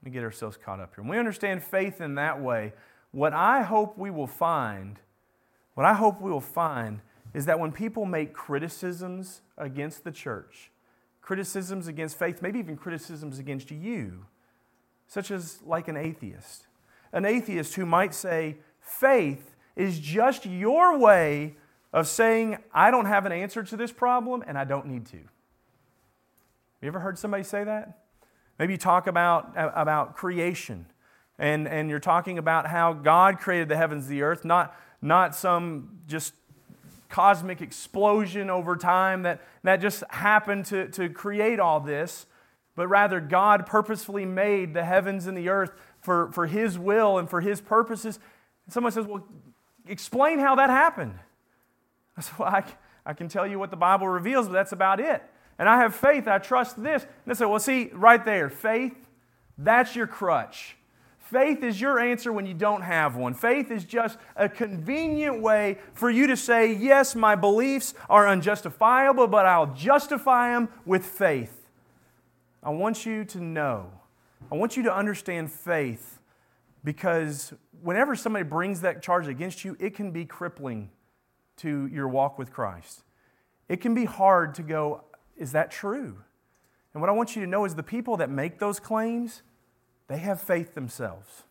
let 0.00 0.06
me 0.06 0.10
get 0.12 0.22
ourselves 0.22 0.56
caught 0.56 0.80
up 0.80 0.94
here. 0.94 1.02
When 1.02 1.10
we 1.10 1.18
understand 1.18 1.62
faith 1.62 2.00
in 2.00 2.14
that 2.16 2.40
way, 2.40 2.72
what 3.10 3.32
I 3.32 3.62
hope 3.62 3.98
we 3.98 4.10
will 4.10 4.26
find, 4.26 4.98
what 5.74 5.86
I 5.86 5.94
hope 5.94 6.20
we 6.20 6.30
will 6.30 6.40
find 6.40 7.00
is 7.34 7.46
that 7.46 7.58
when 7.58 7.72
people 7.72 8.04
make 8.04 8.32
criticisms 8.32 9.42
against 9.56 10.04
the 10.04 10.12
church, 10.12 10.70
criticisms 11.20 11.88
against 11.88 12.18
faith, 12.18 12.40
maybe 12.40 12.58
even 12.58 12.76
criticisms 12.76 13.38
against 13.38 13.70
you, 13.70 14.26
such 15.06 15.30
as 15.30 15.60
like 15.64 15.88
an 15.88 15.96
atheist, 15.96 16.66
an 17.12 17.24
atheist 17.24 17.74
who 17.74 17.86
might 17.86 18.14
say, 18.14 18.58
faith 18.80 19.56
is 19.74 19.98
just 19.98 20.46
your 20.46 20.98
way 20.98 21.56
of 21.92 22.06
saying, 22.06 22.58
I 22.72 22.90
don't 22.90 23.06
have 23.06 23.26
an 23.26 23.32
answer 23.32 23.62
to 23.62 23.76
this 23.76 23.92
problem 23.92 24.44
and 24.46 24.58
I 24.58 24.64
don't 24.64 24.86
need 24.86 25.06
to. 25.06 25.16
You 25.16 26.88
ever 26.88 27.00
heard 27.00 27.18
somebody 27.18 27.42
say 27.42 27.64
that? 27.64 27.98
Maybe 28.58 28.74
you 28.74 28.78
talk 28.78 29.06
about, 29.06 29.56
uh, 29.56 29.70
about 29.74 30.16
creation 30.16 30.86
and, 31.38 31.68
and 31.68 31.88
you're 31.88 32.00
talking 32.00 32.38
about 32.38 32.66
how 32.66 32.92
God 32.92 33.38
created 33.38 33.68
the 33.68 33.76
heavens 33.76 34.06
and 34.06 34.12
the 34.12 34.22
earth, 34.22 34.44
not, 34.44 34.76
not 35.00 35.34
some 35.34 36.00
just 36.08 36.34
cosmic 37.08 37.60
explosion 37.60 38.50
over 38.50 38.76
time 38.76 39.22
that, 39.22 39.40
that 39.62 39.80
just 39.80 40.02
happened 40.10 40.66
to, 40.66 40.88
to 40.88 41.08
create 41.08 41.60
all 41.60 41.80
this, 41.80 42.26
but 42.74 42.88
rather 42.88 43.20
God 43.20 43.66
purposefully 43.66 44.26
made 44.26 44.74
the 44.74 44.84
heavens 44.84 45.26
and 45.26 45.36
the 45.36 45.48
earth 45.48 45.72
for, 46.00 46.30
for 46.32 46.46
His 46.46 46.78
will 46.78 47.18
and 47.18 47.28
for 47.28 47.40
His 47.40 47.60
purposes. 47.60 48.18
And 48.66 48.72
someone 48.72 48.92
says, 48.92 49.06
Well, 49.06 49.24
explain 49.86 50.38
how 50.38 50.56
that 50.56 50.70
happened. 50.70 51.18
I 52.16 52.20
said, 52.20 52.38
Well, 52.38 52.48
I, 52.48 52.64
I 53.06 53.14
can 53.14 53.28
tell 53.28 53.46
you 53.46 53.58
what 53.58 53.70
the 53.70 53.76
Bible 53.76 54.08
reveals, 54.08 54.46
but 54.46 54.52
that's 54.52 54.72
about 54.72 55.00
it. 55.00 55.22
And 55.58 55.68
I 55.68 55.78
have 55.78 55.94
faith, 55.94 56.28
I 56.28 56.38
trust 56.38 56.82
this. 56.82 57.02
And 57.02 57.12
they 57.26 57.34
said, 57.34 57.46
Well, 57.46 57.58
see, 57.58 57.90
right 57.92 58.24
there, 58.24 58.48
faith, 58.48 58.94
that's 59.56 59.96
your 59.96 60.06
crutch. 60.06 60.76
Faith 61.18 61.62
is 61.62 61.78
your 61.78 61.98
answer 62.00 62.32
when 62.32 62.46
you 62.46 62.54
don't 62.54 62.80
have 62.80 63.16
one. 63.16 63.34
Faith 63.34 63.70
is 63.70 63.84
just 63.84 64.18
a 64.34 64.48
convenient 64.48 65.42
way 65.42 65.78
for 65.92 66.08
you 66.08 66.26
to 66.28 66.36
say, 66.36 66.72
Yes, 66.72 67.14
my 67.14 67.34
beliefs 67.34 67.92
are 68.08 68.26
unjustifiable, 68.28 69.26
but 69.26 69.44
I'll 69.44 69.74
justify 69.74 70.52
them 70.52 70.68
with 70.86 71.04
faith. 71.04 71.66
I 72.62 72.70
want 72.70 73.04
you 73.04 73.24
to 73.26 73.40
know, 73.40 73.90
I 74.50 74.54
want 74.54 74.76
you 74.76 74.84
to 74.84 74.94
understand 74.94 75.52
faith 75.52 76.18
because 76.84 77.52
whenever 77.82 78.16
somebody 78.16 78.44
brings 78.44 78.80
that 78.80 79.02
charge 79.02 79.28
against 79.28 79.64
you, 79.64 79.76
it 79.78 79.94
can 79.94 80.10
be 80.10 80.24
crippling 80.24 80.90
to 81.58 81.86
your 81.86 82.08
walk 82.08 82.38
with 82.38 82.52
Christ. 82.52 83.02
It 83.68 83.80
can 83.80 83.94
be 83.94 84.06
hard 84.06 84.54
to 84.54 84.62
go, 84.62 85.04
Is 85.38 85.52
that 85.52 85.70
true? 85.70 86.18
And 86.92 87.00
what 87.00 87.08
I 87.08 87.12
want 87.12 87.36
you 87.36 87.42
to 87.42 87.48
know 87.48 87.64
is 87.64 87.74
the 87.74 87.82
people 87.82 88.16
that 88.16 88.28
make 88.28 88.58
those 88.58 88.80
claims, 88.80 89.42
they 90.08 90.18
have 90.18 90.40
faith 90.40 90.74
themselves. 90.74 91.44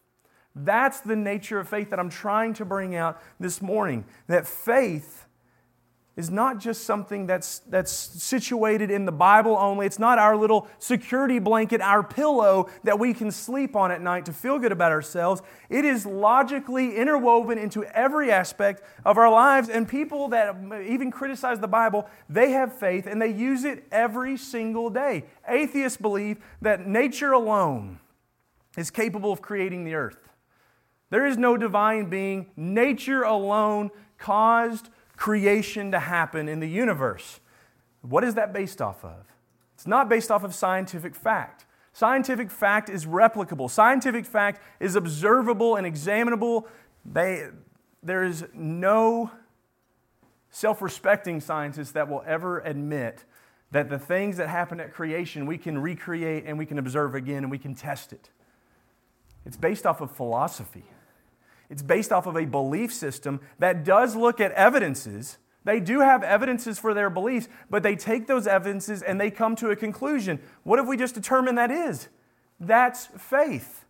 That's 0.55 0.99
the 0.99 1.15
nature 1.15 1.59
of 1.59 1.69
faith 1.69 1.91
that 1.91 1.99
I'm 1.99 2.09
trying 2.09 2.53
to 2.55 2.65
bring 2.65 2.95
out 2.95 3.21
this 3.39 3.61
morning. 3.61 4.05
That 4.27 4.47
faith 4.47 5.26
is 6.17 6.31
not 6.31 6.59
just 6.59 6.83
something 6.83 7.27
that's, 7.27 7.59
that's 7.59 7.91
situated 7.91 8.89
in 8.89 9.05
the 9.05 9.11
Bible 9.11 9.55
only. 9.55 9.85
It's 9.85 9.99
not 9.99 10.17
our 10.17 10.35
little 10.35 10.67
security 10.79 11.37
blanket, 11.37 11.79
our 11.79 12.03
pillow 12.03 12.69
that 12.83 12.97
we 12.97 13.13
can 13.13 13.29
sleep 13.29 13.75
on 13.75 13.91
at 13.91 14.01
night 14.01 14.25
to 14.25 14.33
feel 14.33 14.57
good 14.57 14.71
about 14.71 14.91
ourselves. 14.91 15.43
It 15.69 15.85
is 15.85 16.07
logically 16.07 16.97
interwoven 16.97 17.59
into 17.59 17.83
every 17.85 18.31
aspect 18.31 18.81
of 19.05 19.19
our 19.19 19.29
lives. 19.29 19.69
And 19.69 19.87
people 19.87 20.29
that 20.29 20.55
even 20.87 21.11
criticize 21.11 21.59
the 21.59 21.67
Bible, 21.67 22.09
they 22.27 22.49
have 22.49 22.77
faith 22.77 23.05
and 23.05 23.21
they 23.21 23.29
use 23.29 23.63
it 23.63 23.85
every 23.91 24.37
single 24.37 24.89
day. 24.89 25.25
Atheists 25.47 25.99
believe 25.99 26.39
that 26.63 26.87
nature 26.87 27.31
alone 27.31 27.99
is 28.75 28.89
capable 28.89 29.31
of 29.31 29.43
creating 29.43 29.83
the 29.83 29.93
earth. 29.93 30.29
There 31.11 31.27
is 31.27 31.37
no 31.37 31.57
divine 31.57 32.09
being. 32.09 32.47
Nature 32.55 33.21
alone 33.21 33.91
caused 34.17 34.89
creation 35.17 35.91
to 35.91 35.99
happen 35.99 36.47
in 36.47 36.61
the 36.61 36.69
universe. 36.69 37.41
What 38.01 38.23
is 38.23 38.35
that 38.35 38.53
based 38.53 38.81
off 38.81 39.03
of? 39.03 39.25
It's 39.73 39.87
not 39.87 40.07
based 40.07 40.31
off 40.31 40.43
of 40.43 40.55
scientific 40.55 41.13
fact. 41.15 41.65
Scientific 41.91 42.51
fact 42.51 42.89
is 42.89 43.05
replicable. 43.05 43.69
Scientific 43.69 44.25
fact 44.25 44.61
is 44.79 44.95
observable 44.95 45.75
and 45.75 45.85
examinable. 45.85 46.67
They, 47.03 47.47
there 48.03 48.23
is 48.23 48.45
no 48.53 49.31
self 50.51 50.81
respecting 50.81 51.41
scientist 51.41 51.93
that 51.95 52.07
will 52.07 52.23
ever 52.25 52.59
admit 52.59 53.25
that 53.71 53.89
the 53.89 53.99
things 53.99 54.37
that 54.37 54.47
happen 54.47 54.79
at 54.79 54.93
creation 54.93 55.45
we 55.45 55.57
can 55.57 55.77
recreate 55.77 56.45
and 56.45 56.57
we 56.57 56.65
can 56.65 56.79
observe 56.79 57.15
again 57.15 57.37
and 57.37 57.51
we 57.51 57.57
can 57.57 57.75
test 57.75 58.13
it. 58.13 58.29
It's 59.45 59.57
based 59.57 59.85
off 59.85 60.01
of 60.01 60.11
philosophy. 60.11 60.85
It's 61.69 61.81
based 61.81 62.11
off 62.11 62.27
of 62.27 62.35
a 62.35 62.45
belief 62.45 62.93
system 62.93 63.41
that 63.59 63.83
does 63.83 64.15
look 64.15 64.39
at 64.39 64.51
evidences. 64.53 65.37
They 65.63 65.79
do 65.81 65.99
have 65.99 66.23
evidences 66.23 66.79
for 66.79 66.93
their 66.93 67.09
beliefs, 67.09 67.49
but 67.69 67.83
they 67.83 67.95
take 67.95 68.27
those 68.27 68.47
evidences 68.47 69.01
and 69.01 69.19
they 69.19 69.29
come 69.29 69.55
to 69.57 69.69
a 69.69 69.75
conclusion. 69.75 70.39
What 70.63 70.79
have 70.79 70.87
we 70.87 70.95
just 70.95 71.13
determined 71.13 71.57
that 71.57 71.71
is? 71.71 72.07
That's 72.59 73.07
faith. 73.17 73.83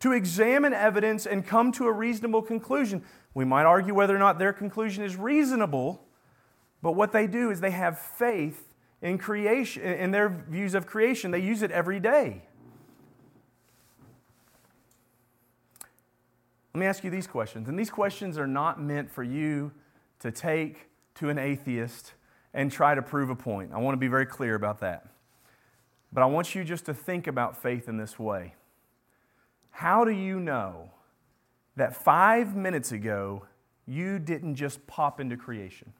To 0.00 0.12
examine 0.12 0.72
evidence 0.72 1.26
and 1.26 1.46
come 1.46 1.70
to 1.72 1.86
a 1.86 1.92
reasonable 1.92 2.40
conclusion. 2.40 3.04
We 3.34 3.44
might 3.44 3.64
argue 3.64 3.94
whether 3.94 4.16
or 4.16 4.18
not 4.18 4.38
their 4.38 4.52
conclusion 4.52 5.04
is 5.04 5.16
reasonable, 5.16 6.02
but 6.80 6.92
what 6.92 7.12
they 7.12 7.26
do 7.26 7.50
is 7.50 7.60
they 7.60 7.72
have 7.72 7.98
faith 7.98 8.74
in 9.02 9.18
creation, 9.18 9.82
in 9.82 10.10
their 10.12 10.28
views 10.28 10.74
of 10.74 10.86
creation. 10.86 11.30
They 11.30 11.40
use 11.40 11.62
it 11.62 11.70
every 11.70 12.00
day. 12.00 12.47
Let 16.78 16.84
me 16.84 16.86
ask 16.86 17.02
you 17.02 17.10
these 17.10 17.26
questions. 17.26 17.68
And 17.68 17.76
these 17.76 17.90
questions 17.90 18.38
are 18.38 18.46
not 18.46 18.80
meant 18.80 19.10
for 19.10 19.24
you 19.24 19.72
to 20.20 20.30
take 20.30 20.88
to 21.16 21.28
an 21.28 21.36
atheist 21.36 22.12
and 22.54 22.70
try 22.70 22.94
to 22.94 23.02
prove 23.02 23.30
a 23.30 23.34
point. 23.34 23.72
I 23.74 23.78
want 23.78 23.94
to 23.94 23.98
be 23.98 24.06
very 24.06 24.26
clear 24.26 24.54
about 24.54 24.78
that. 24.78 25.08
But 26.12 26.22
I 26.22 26.26
want 26.26 26.54
you 26.54 26.62
just 26.62 26.86
to 26.86 26.94
think 26.94 27.26
about 27.26 27.60
faith 27.60 27.88
in 27.88 27.96
this 27.96 28.16
way. 28.16 28.54
How 29.72 30.04
do 30.04 30.12
you 30.12 30.38
know 30.38 30.92
that 31.74 31.96
five 31.96 32.54
minutes 32.54 32.92
ago 32.92 33.42
you 33.84 34.20
didn't 34.20 34.54
just 34.54 34.86
pop 34.86 35.18
into 35.18 35.36
creation? 35.36 35.92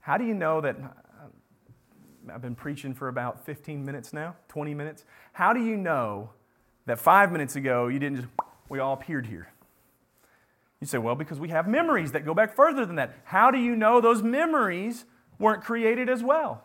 How 0.00 0.18
do 0.18 0.24
you 0.24 0.34
know 0.34 0.60
that? 0.60 0.76
Uh, 0.76 2.32
I've 2.34 2.42
been 2.42 2.56
preaching 2.56 2.94
for 2.94 3.06
about 3.06 3.46
15 3.46 3.84
minutes 3.84 4.12
now, 4.12 4.34
20 4.48 4.74
minutes. 4.74 5.04
How 5.34 5.52
do 5.52 5.64
you 5.64 5.76
know 5.76 6.30
that 6.86 6.98
five 6.98 7.30
minutes 7.30 7.54
ago 7.54 7.86
you 7.86 8.00
didn't 8.00 8.16
just, 8.16 8.28
we 8.68 8.78
all 8.78 8.94
appeared 8.94 9.26
here? 9.26 9.48
You 10.80 10.86
say, 10.86 10.98
well, 10.98 11.14
because 11.14 11.40
we 11.40 11.48
have 11.48 11.66
memories 11.66 12.12
that 12.12 12.24
go 12.24 12.34
back 12.34 12.54
further 12.54 12.84
than 12.84 12.96
that. 12.96 13.14
How 13.24 13.50
do 13.50 13.58
you 13.58 13.74
know 13.74 14.00
those 14.00 14.22
memories 14.22 15.04
weren't 15.38 15.62
created 15.62 16.08
as 16.08 16.22
well? 16.22 16.64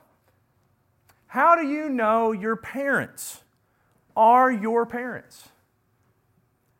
How 1.27 1.55
do 1.55 1.65
you 1.65 1.89
know 1.89 2.31
your 2.33 2.55
parents 2.55 3.41
are 4.15 4.51
your 4.51 4.85
parents? 4.85 5.49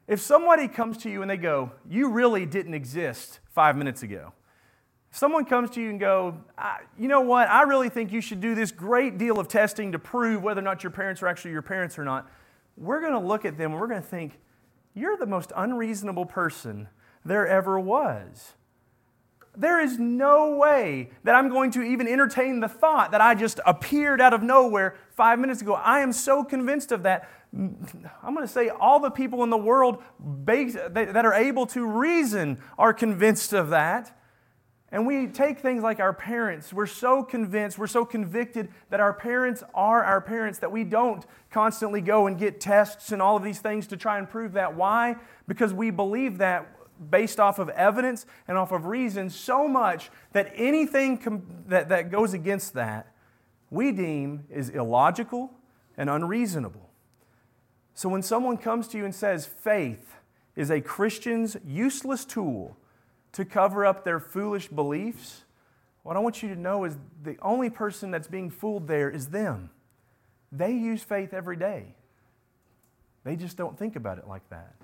If 0.08 0.20
somebody 0.20 0.68
comes 0.68 0.98
to 1.00 1.10
you 1.10 1.22
and 1.22 1.32
they 1.32 1.38
go, 1.38 1.72
You 1.90 2.10
really 2.10 2.46
didn't 2.46 2.74
exist 2.74 3.40
five 3.46 3.78
minutes 3.78 4.04
ago. 4.04 4.34
If 5.10 5.18
someone 5.18 5.46
comes 5.46 5.70
to 5.72 5.82
you 5.82 5.90
and 5.90 6.00
go, 6.00 6.36
You 6.98 7.08
know 7.08 7.22
what? 7.22 7.48
I 7.48 7.62
really 7.62 7.88
think 7.88 8.12
you 8.12 8.20
should 8.20 8.42
do 8.42 8.56
this 8.56 8.72
great 8.72 9.18
deal 9.18 9.40
of 9.40 9.48
testing 9.48 9.94
to 9.94 10.00
prove 10.00 10.44
whether 10.44 10.60
or 10.60 10.64
not 10.64 10.84
your 10.84 10.92
parents 10.92 11.24
are 11.24 11.28
actually 11.28 11.52
your 11.52 11.62
parents 11.62 11.98
or 11.98 12.04
not 12.04 12.30
we're 12.78 13.02
going 13.02 13.14
to 13.14 13.20
look 13.20 13.46
at 13.46 13.58
them 13.58 13.72
and 13.72 13.82
we're 13.82 13.88
going 13.88 14.02
to 14.02 14.08
think, 14.08 14.40
you're 14.94 15.18
the 15.18 15.26
most 15.26 15.52
unreasonable 15.56 16.26
person 16.26 16.90
there 17.24 17.48
ever 17.48 17.80
was. 17.80 18.54
There 19.56 19.82
is 19.82 20.00
no 20.00 20.56
way 20.56 21.10
that 21.26 21.36
I'm 21.36 21.50
going 21.50 21.72
to 21.72 21.82
even 21.82 22.08
entertain 22.08 22.62
the 22.62 22.70
thought 22.70 23.12
that 23.12 23.20
I 23.20 23.36
just 23.36 23.60
appeared 23.66 24.22
out 24.22 24.34
of 24.34 24.42
nowhere 24.42 24.96
five 25.10 25.40
minutes 25.40 25.62
ago. 25.62 25.74
I 25.74 26.00
am 26.00 26.14
so 26.14 26.44
convinced 26.44 26.94
of 26.94 27.04
that. 27.04 27.30
I'm 27.54 28.34
going 28.34 28.48
to 28.48 28.48
say 28.48 28.70
all 28.70 29.02
the 29.02 29.10
people 29.10 29.44
in 29.44 29.50
the 29.50 29.58
world 29.58 30.02
that 30.46 31.26
are 31.26 31.34
able 31.34 31.66
to 31.68 31.86
reason 31.86 32.60
are 32.78 32.94
convinced 32.94 33.52
of 33.52 33.72
that. 33.72 34.18
And 34.92 35.08
we 35.08 35.28
take 35.28 35.60
things 35.60 35.84
like 35.84 36.00
our 36.00 36.12
parents. 36.12 36.74
We're 36.74 36.86
so 36.86 37.24
convinced, 37.24 37.78
we're 37.78 37.88
so 37.88 38.04
convicted 38.04 38.70
that 38.90 39.00
our 39.00 39.14
parents 39.14 39.64
are 39.74 40.04
our 40.04 40.20
parents 40.20 40.60
that 40.60 40.72
we 40.72 40.84
don't 40.84 41.26
constantly 41.50 42.02
go 42.02 42.28
and 42.28 42.38
get 42.38 42.60
tests 42.60 43.12
and 43.12 43.22
all 43.22 43.38
of 43.38 43.44
these 43.44 43.60
things 43.60 43.88
to 43.88 43.98
try 43.98 44.18
and 44.18 44.30
prove 44.30 44.54
that. 44.54 44.76
Why? 44.76 45.16
Because 45.48 45.74
we 45.74 45.92
believe 45.92 46.40
that 46.40 46.68
based 47.10 47.40
off 47.40 47.58
of 47.58 47.70
evidence 47.70 48.26
and 48.48 48.58
off 48.58 48.72
of 48.72 48.86
reason 48.86 49.30
so 49.30 49.68
much 49.68 50.12
that 50.34 50.52
anything 50.56 51.18
com- 51.18 51.44
that, 51.68 51.90
that 51.90 52.12
goes 52.12 52.34
against 52.34 52.74
that 52.74 53.12
we 53.72 53.94
deem 53.94 54.44
is 54.52 54.70
illogical 54.70 55.50
and 55.98 56.10
unreasonable. 56.10 56.90
So 57.96 58.10
when 58.10 58.22
someone 58.22 58.58
comes 58.58 58.88
to 58.90 58.98
you 58.98 59.06
and 59.06 59.16
says 59.16 59.46
faith 59.46 60.18
is 60.56 60.70
a 60.70 60.82
Christian's 60.82 61.58
useless 61.66 62.26
tool 62.26 62.78
to 63.34 63.46
cover 63.46 63.86
up 63.86 64.04
their 64.04 64.20
foolish 64.20 64.68
beliefs, 64.68 65.44
what 66.04 66.16
I 66.16 66.20
want 66.20 66.42
you 66.42 66.50
to 66.50 66.60
know 66.60 66.84
is 66.84 66.98
the 67.24 67.38
only 67.42 67.70
person 67.70 68.12
that's 68.12 68.28
being 68.28 68.50
fooled 68.50 68.88
there 68.88 69.10
is 69.10 69.28
them. 69.28 69.70
They 70.52 70.72
use 70.72 71.04
faith 71.04 71.34
every 71.34 71.56
day. 71.56 71.96
They 73.24 73.36
just 73.36 73.56
don't 73.56 73.78
think 73.78 73.96
about 73.96 74.18
it 74.18 74.28
like 74.28 74.50
that. 74.50 74.76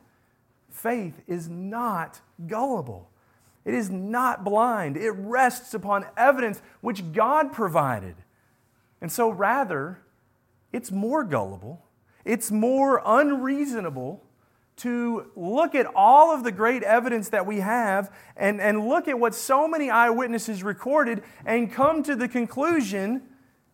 Faith 0.70 1.22
is 1.28 1.50
not 1.50 2.22
gullible. 2.46 3.10
It 3.66 3.74
is 3.74 3.90
not 3.90 4.44
blind. 4.44 4.96
It 4.96 5.12
rests 5.12 5.74
upon 5.74 6.06
evidence 6.16 6.62
which 6.82 7.12
God 7.12 7.52
provided. 7.52 8.16
And 9.02 9.12
so, 9.12 9.30
rather, 9.30 10.00
it's 10.72 10.92
more 10.92 11.24
gullible, 11.24 11.84
it's 12.24 12.52
more 12.52 13.02
unreasonable 13.06 14.24
to 14.78 15.32
look 15.36 15.74
at 15.76 15.88
all 15.96 16.34
of 16.34 16.44
the 16.44 16.52
great 16.52 16.84
evidence 16.84 17.30
that 17.30 17.46
we 17.46 17.60
have 17.60 18.14
and, 18.36 18.62
and 18.62 18.88
look 18.88 19.08
at 19.08 19.20
what 19.20 19.34
so 19.34 19.68
many 19.68 19.90
eyewitnesses 19.90 20.64
recorded 20.64 21.24
and 21.46 21.72
come 21.72 22.04
to 22.04 22.16
the 22.16 22.28
conclusion 22.28 23.24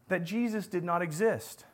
that 0.08 0.24
Jesus 0.24 0.68
did 0.68 0.84
not 0.84 1.02
exist. 1.02 1.66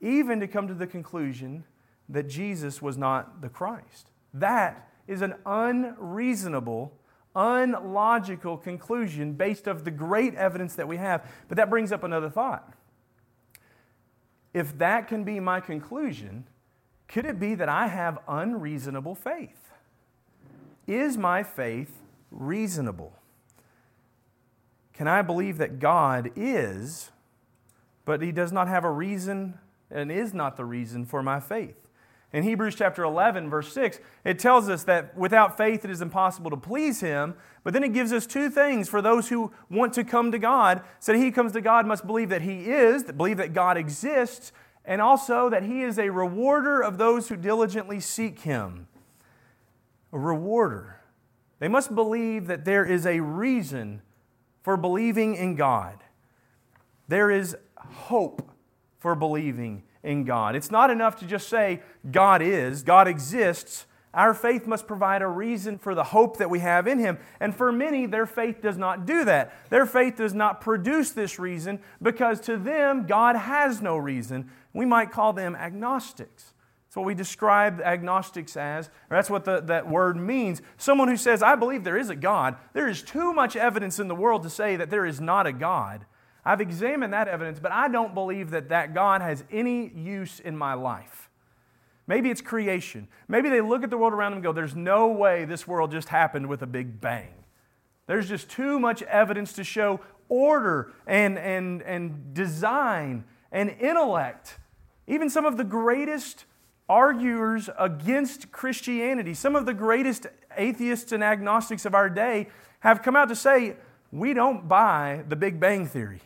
Even 0.00 0.40
to 0.40 0.48
come 0.48 0.68
to 0.68 0.74
the 0.74 0.86
conclusion 0.86 1.64
that 2.08 2.28
Jesus 2.28 2.82
was 2.82 2.98
not 2.98 3.40
the 3.40 3.48
Christ. 3.48 4.10
That 4.34 4.90
is 5.06 5.22
an 5.22 5.34
unreasonable, 5.44 6.92
unlogical 7.34 8.56
conclusion 8.56 9.34
based 9.34 9.66
of 9.68 9.84
the 9.84 9.90
great 9.90 10.34
evidence 10.34 10.74
that 10.74 10.88
we 10.88 10.96
have. 10.96 11.28
But 11.48 11.56
that 11.56 11.70
brings 11.70 11.92
up 11.92 12.02
another 12.02 12.28
thought. 12.28 12.72
If 14.52 14.76
that 14.78 15.06
can 15.06 15.22
be 15.22 15.38
my 15.38 15.60
conclusion, 15.60 16.46
could 17.08 17.24
it 17.24 17.38
be 17.38 17.54
that 17.54 17.68
I 17.68 17.88
have 17.88 18.18
unreasonable 18.28 19.14
faith? 19.14 19.70
Is 20.86 21.16
my 21.16 21.42
faith 21.42 22.02
reasonable? 22.30 23.12
Can 24.92 25.08
I 25.08 25.22
believe 25.22 25.58
that 25.58 25.78
God 25.78 26.30
is, 26.36 27.10
but 28.04 28.22
He 28.22 28.32
does 28.32 28.52
not 28.52 28.68
have 28.68 28.84
a 28.84 28.90
reason 28.90 29.58
and 29.90 30.10
is 30.10 30.32
not 30.32 30.56
the 30.56 30.64
reason 30.64 31.04
for 31.04 31.22
my 31.22 31.40
faith? 31.40 31.86
In 32.32 32.42
Hebrews 32.42 32.74
chapter 32.74 33.04
11, 33.04 33.48
verse 33.48 33.72
6, 33.72 34.00
it 34.24 34.38
tells 34.38 34.68
us 34.68 34.84
that 34.84 35.16
without 35.16 35.56
faith 35.56 35.84
it 35.84 35.90
is 35.90 36.02
impossible 36.02 36.50
to 36.50 36.56
please 36.56 37.00
Him. 37.00 37.34
But 37.62 37.72
then 37.72 37.84
it 37.84 37.92
gives 37.92 38.12
us 38.12 38.26
two 38.26 38.50
things 38.50 38.88
for 38.88 39.00
those 39.00 39.28
who 39.28 39.52
want 39.70 39.92
to 39.94 40.04
come 40.04 40.32
to 40.32 40.38
God. 40.38 40.82
So 40.98 41.14
he 41.14 41.30
comes 41.30 41.52
to 41.52 41.60
God 41.60 41.86
must 41.86 42.06
believe 42.06 42.28
that 42.28 42.42
He 42.42 42.70
is, 42.70 43.04
believe 43.04 43.38
that 43.38 43.54
God 43.54 43.76
exists, 43.76 44.52
and 44.86 45.02
also 45.02 45.50
that 45.50 45.64
He 45.64 45.82
is 45.82 45.98
a 45.98 46.10
rewarder 46.10 46.80
of 46.80 46.96
those 46.96 47.28
who 47.28 47.36
diligently 47.36 48.00
seek 48.00 48.40
Him. 48.40 48.86
A 50.12 50.18
rewarder. 50.18 51.00
They 51.58 51.68
must 51.68 51.94
believe 51.94 52.46
that 52.46 52.64
there 52.64 52.84
is 52.84 53.04
a 53.04 53.20
reason 53.20 54.02
for 54.62 54.76
believing 54.76 55.34
in 55.34 55.56
God. 55.56 56.04
There 57.08 57.30
is 57.30 57.56
hope 57.76 58.50
for 58.98 59.14
believing 59.14 59.82
in 60.02 60.24
God. 60.24 60.54
It's 60.54 60.70
not 60.70 60.90
enough 60.90 61.16
to 61.16 61.26
just 61.26 61.48
say, 61.48 61.82
God 62.10 62.40
is, 62.40 62.82
God 62.82 63.08
exists. 63.08 63.86
Our 64.16 64.32
faith 64.32 64.66
must 64.66 64.86
provide 64.86 65.20
a 65.20 65.28
reason 65.28 65.76
for 65.76 65.94
the 65.94 66.02
hope 66.02 66.38
that 66.38 66.48
we 66.48 66.60
have 66.60 66.86
in 66.86 66.98
Him. 66.98 67.18
And 67.38 67.54
for 67.54 67.70
many, 67.70 68.06
their 68.06 68.24
faith 68.24 68.62
does 68.62 68.78
not 68.78 69.04
do 69.04 69.26
that. 69.26 69.52
Their 69.68 69.84
faith 69.84 70.16
does 70.16 70.32
not 70.32 70.62
produce 70.62 71.10
this 71.10 71.38
reason 71.38 71.80
because 72.00 72.40
to 72.40 72.56
them, 72.56 73.06
God 73.06 73.36
has 73.36 73.82
no 73.82 73.98
reason. 73.98 74.50
We 74.72 74.86
might 74.86 75.12
call 75.12 75.34
them 75.34 75.54
agnostics. 75.54 76.54
That's 76.86 76.96
what 76.96 77.04
we 77.04 77.14
describe 77.14 77.82
agnostics 77.82 78.56
as, 78.56 78.88
that's 79.10 79.28
what 79.28 79.44
the, 79.44 79.60
that 79.60 79.86
word 79.86 80.16
means. 80.16 80.62
Someone 80.78 81.08
who 81.08 81.18
says, 81.18 81.42
I 81.42 81.54
believe 81.54 81.84
there 81.84 81.98
is 81.98 82.08
a 82.08 82.16
God. 82.16 82.56
There 82.72 82.88
is 82.88 83.02
too 83.02 83.34
much 83.34 83.54
evidence 83.54 83.98
in 83.98 84.08
the 84.08 84.14
world 84.14 84.44
to 84.44 84.50
say 84.50 84.76
that 84.76 84.88
there 84.88 85.04
is 85.04 85.20
not 85.20 85.46
a 85.46 85.52
God. 85.52 86.06
I've 86.42 86.62
examined 86.62 87.12
that 87.12 87.28
evidence, 87.28 87.58
but 87.58 87.72
I 87.72 87.88
don't 87.88 88.14
believe 88.14 88.50
that 88.52 88.70
that 88.70 88.94
God 88.94 89.20
has 89.20 89.44
any 89.50 89.90
use 89.90 90.40
in 90.40 90.56
my 90.56 90.72
life. 90.72 91.25
Maybe 92.06 92.30
it's 92.30 92.40
creation. 92.40 93.08
Maybe 93.28 93.48
they 93.48 93.60
look 93.60 93.82
at 93.82 93.90
the 93.90 93.98
world 93.98 94.12
around 94.12 94.32
them 94.32 94.38
and 94.38 94.44
go, 94.44 94.52
there's 94.52 94.76
no 94.76 95.08
way 95.08 95.44
this 95.44 95.66
world 95.66 95.90
just 95.90 96.08
happened 96.08 96.48
with 96.48 96.62
a 96.62 96.66
big 96.66 97.00
bang. 97.00 97.32
There's 98.06 98.28
just 98.28 98.48
too 98.48 98.78
much 98.78 99.02
evidence 99.02 99.52
to 99.54 99.64
show 99.64 100.00
order 100.28 100.92
and, 101.06 101.38
and, 101.38 101.82
and 101.82 102.32
design 102.34 103.24
and 103.50 103.70
intellect. 103.70 104.58
Even 105.08 105.30
some 105.30 105.44
of 105.44 105.56
the 105.56 105.64
greatest 105.64 106.44
arguers 106.88 107.68
against 107.78 108.52
Christianity, 108.52 109.34
some 109.34 109.56
of 109.56 109.66
the 109.66 109.74
greatest 109.74 110.26
atheists 110.56 111.10
and 111.10 111.24
agnostics 111.24 111.84
of 111.84 111.94
our 111.94 112.08
day 112.08 112.48
have 112.80 113.02
come 113.02 113.16
out 113.16 113.28
to 113.28 113.36
say, 113.36 113.76
we 114.12 114.34
don't 114.34 114.68
buy 114.68 115.24
the 115.28 115.34
Big 115.36 115.58
Bang 115.58 115.86
Theory. 115.86 116.20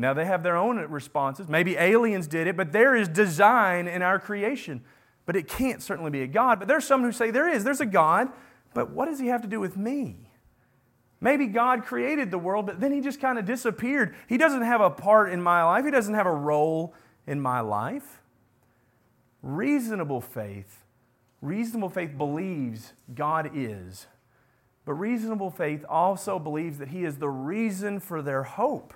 Now, 0.00 0.14
they 0.14 0.24
have 0.24 0.44
their 0.44 0.56
own 0.56 0.78
responses. 0.78 1.48
Maybe 1.48 1.76
aliens 1.76 2.28
did 2.28 2.46
it, 2.46 2.56
but 2.56 2.70
there 2.70 2.94
is 2.94 3.08
design 3.08 3.88
in 3.88 4.00
our 4.00 4.20
creation. 4.20 4.82
But 5.26 5.34
it 5.34 5.48
can't 5.48 5.82
certainly 5.82 6.12
be 6.12 6.22
a 6.22 6.26
God. 6.28 6.60
But 6.60 6.68
there's 6.68 6.84
some 6.84 7.02
who 7.02 7.10
say 7.10 7.32
there 7.32 7.48
is. 7.48 7.64
There's 7.64 7.80
a 7.80 7.86
God, 7.86 8.28
but 8.74 8.90
what 8.90 9.06
does 9.06 9.18
he 9.18 9.26
have 9.26 9.42
to 9.42 9.48
do 9.48 9.58
with 9.58 9.76
me? 9.76 10.30
Maybe 11.20 11.46
God 11.46 11.84
created 11.84 12.30
the 12.30 12.38
world, 12.38 12.66
but 12.66 12.78
then 12.78 12.92
he 12.92 13.00
just 13.00 13.20
kind 13.20 13.40
of 13.40 13.44
disappeared. 13.44 14.14
He 14.28 14.38
doesn't 14.38 14.62
have 14.62 14.80
a 14.80 14.88
part 14.88 15.32
in 15.32 15.42
my 15.42 15.64
life, 15.64 15.84
he 15.84 15.90
doesn't 15.90 16.14
have 16.14 16.26
a 16.26 16.32
role 16.32 16.94
in 17.26 17.40
my 17.40 17.58
life. 17.58 18.22
Reasonable 19.42 20.20
faith, 20.20 20.84
reasonable 21.42 21.88
faith 21.88 22.16
believes 22.16 22.92
God 23.12 23.50
is. 23.52 24.06
But 24.84 24.94
reasonable 24.94 25.50
faith 25.50 25.84
also 25.88 26.38
believes 26.38 26.78
that 26.78 26.88
he 26.88 27.04
is 27.04 27.16
the 27.16 27.28
reason 27.28 27.98
for 27.98 28.22
their 28.22 28.44
hope. 28.44 28.94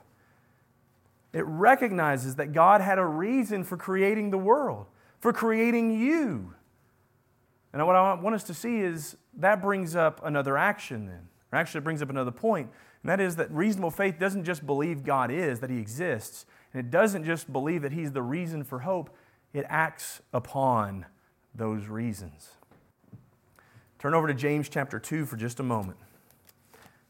It 1.33 1.45
recognizes 1.47 2.37
that 2.37 2.53
God 2.53 2.81
had 2.81 2.99
a 2.99 3.07
reason 3.07 3.65
for 3.65 3.77
creating 3.77 4.31
the 4.31 4.39
world, 4.39 4.87
for 5.19 5.33
creating 5.33 5.99
you. 5.99 6.55
And 7.73 7.87
what 7.87 7.97
I 7.97 8.15
want 8.15 8.35
us 8.35 8.45
to 8.45 8.55
see 8.55 8.81
is 8.81 9.17
that 9.39 9.63
brings 9.63 9.97
up 9.97 10.21
another 10.25 10.59
action 10.59 11.07
then. 11.07 11.29
Or 11.51 11.59
actually, 11.59 11.79
it 11.79 11.85
brings 11.85 12.03
up 12.03 12.11
another 12.11 12.31
point. 12.31 12.71
And 13.03 13.11
that 13.11 13.21
is 13.21 13.37
that 13.37 13.51
reasonable 13.51 13.91
faith 13.91 14.19
doesn't 14.19 14.45
just 14.45 14.67
believe 14.67 15.05
God 15.05 15.31
is, 15.31 15.61
that 15.61 15.71
He 15.71 15.79
exists. 15.79 16.45
And 16.73 16.81
it 16.81 16.91
doesn't 16.91 17.25
just 17.25 17.53
believe 17.53 17.83
that 17.83 17.93
He's 17.93 18.13
the 18.13 18.23
reason 18.23 18.63
for 18.65 18.81
hope, 18.81 19.11
it 19.53 19.65
acts 19.69 20.21
upon 20.33 21.07
those 21.55 21.87
reasons. 21.87 22.51
Turn 23.99 24.15
over 24.15 24.27
to 24.27 24.35
James 24.35 24.69
chapter 24.69 24.99
2 24.99 25.27
for 25.27 25.37
just 25.37 25.61
a 25.61 25.63
moment. 25.63 25.99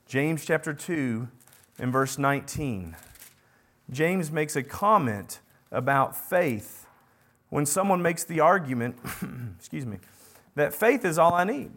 James 0.06 0.44
chapter 0.44 0.74
2 0.74 1.28
and 1.78 1.92
verse 1.92 2.18
19. 2.18 2.96
James 3.92 4.33
makes 4.33 4.57
a 4.57 4.62
comment 4.62 5.40
about 5.70 6.16
faith 6.16 6.87
when 7.50 7.66
someone 7.66 8.00
makes 8.00 8.24
the 8.24 8.40
argument, 8.40 8.96
excuse 9.59 9.85
me, 9.85 9.98
that 10.55 10.72
faith 10.72 11.05
is 11.05 11.18
all 11.18 11.35
I 11.35 11.44
need. 11.44 11.70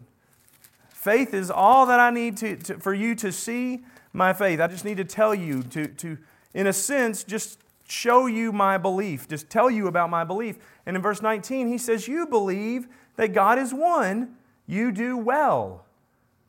Faith 0.88 1.34
is 1.34 1.50
all 1.50 1.86
that 1.86 2.00
I 2.00 2.10
need 2.10 2.36
to, 2.38 2.56
to, 2.56 2.78
for 2.78 2.94
you 2.94 3.14
to 3.16 3.30
see 3.30 3.84
my 4.12 4.32
faith. 4.32 4.60
I 4.60 4.66
just 4.66 4.84
need 4.84 4.96
to 4.96 5.04
tell 5.04 5.34
you, 5.34 5.62
to, 5.64 5.86
to, 5.86 6.18
in 6.54 6.66
a 6.66 6.72
sense, 6.72 7.22
just 7.22 7.60
show 7.86 8.26
you 8.26 8.52
my 8.52 8.78
belief, 8.78 9.28
just 9.28 9.48
tell 9.50 9.70
you 9.70 9.86
about 9.86 10.10
my 10.10 10.24
belief. 10.24 10.56
And 10.84 10.96
in 10.96 11.02
verse 11.02 11.22
19, 11.22 11.68
he 11.68 11.78
says, 11.78 12.08
You 12.08 12.26
believe 12.26 12.88
that 13.16 13.32
God 13.32 13.58
is 13.58 13.72
one, 13.72 14.36
you 14.66 14.90
do 14.90 15.16
well. 15.16 15.84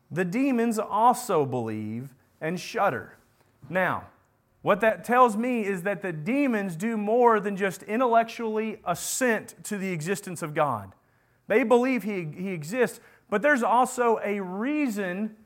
The 0.10 0.26
demons 0.26 0.80
also 0.80 1.46
believe 1.46 2.16
and 2.40 2.60
shudder. 2.60 3.18
Now, 3.70 4.06
what 4.68 4.82
that 4.82 5.06
tells 5.06 5.38
me 5.38 5.66
is 5.66 5.84
that 5.84 6.02
the 6.02 6.12
demons 6.12 6.76
do 6.76 6.98
more 6.98 7.40
than 7.40 7.56
just 7.56 7.84
intellectually 7.84 8.82
assent 8.84 9.56
to 9.64 9.78
the 9.78 9.94
existence 9.94 10.42
of 10.42 10.54
God. 10.54 10.92
They 11.48 11.64
believe 11.64 12.04
He, 12.04 12.28
he 12.38 12.50
exists, 12.50 13.00
but 13.30 13.42
there's 13.42 13.64
also 13.64 14.20
a 14.22 14.42
reason 14.42 15.38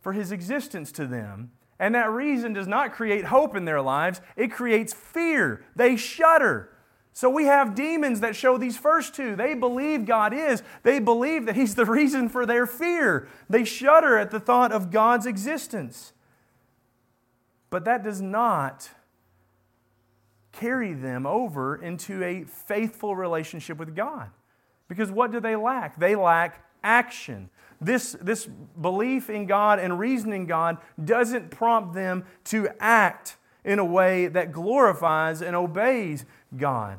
for 0.00 0.12
His 0.12 0.32
existence 0.32 0.90
to 0.90 1.06
them. 1.06 1.52
And 1.78 1.94
that 1.94 2.10
reason 2.10 2.52
does 2.52 2.66
not 2.66 2.92
create 2.92 3.26
hope 3.26 3.54
in 3.54 3.66
their 3.66 3.80
lives, 3.80 4.20
it 4.34 4.50
creates 4.50 4.92
fear. 4.92 5.64
They 5.76 5.94
shudder. 5.94 6.70
So 7.12 7.30
we 7.30 7.44
have 7.44 7.76
demons 7.76 8.18
that 8.18 8.34
show 8.34 8.58
these 8.58 8.76
first 8.76 9.14
two. 9.14 9.36
They 9.36 9.54
believe 9.54 10.06
God 10.06 10.34
is, 10.34 10.64
they 10.82 10.98
believe 10.98 11.46
that 11.46 11.54
He's 11.54 11.76
the 11.76 11.86
reason 11.86 12.28
for 12.28 12.46
their 12.46 12.66
fear. 12.66 13.28
They 13.48 13.62
shudder 13.62 14.18
at 14.18 14.32
the 14.32 14.40
thought 14.40 14.72
of 14.72 14.90
God's 14.90 15.24
existence. 15.24 16.14
But 17.70 17.84
that 17.84 18.02
does 18.02 18.20
not 18.20 18.90
carry 20.52 20.92
them 20.92 21.26
over 21.26 21.76
into 21.76 22.22
a 22.24 22.44
faithful 22.44 23.14
relationship 23.14 23.78
with 23.78 23.94
God. 23.94 24.30
Because 24.88 25.10
what 25.10 25.30
do 25.30 25.40
they 25.40 25.54
lack? 25.54 25.98
They 25.98 26.16
lack 26.16 26.64
action. 26.82 27.50
This, 27.80 28.16
this 28.20 28.46
belief 28.80 29.30
in 29.30 29.46
God 29.46 29.78
and 29.78 29.98
reasoning 29.98 30.46
God 30.46 30.78
doesn't 31.02 31.50
prompt 31.50 31.94
them 31.94 32.24
to 32.44 32.68
act 32.80 33.36
in 33.64 33.78
a 33.78 33.84
way 33.84 34.26
that 34.28 34.50
glorifies 34.50 35.42
and 35.42 35.54
obeys 35.54 36.24
God. 36.56 36.98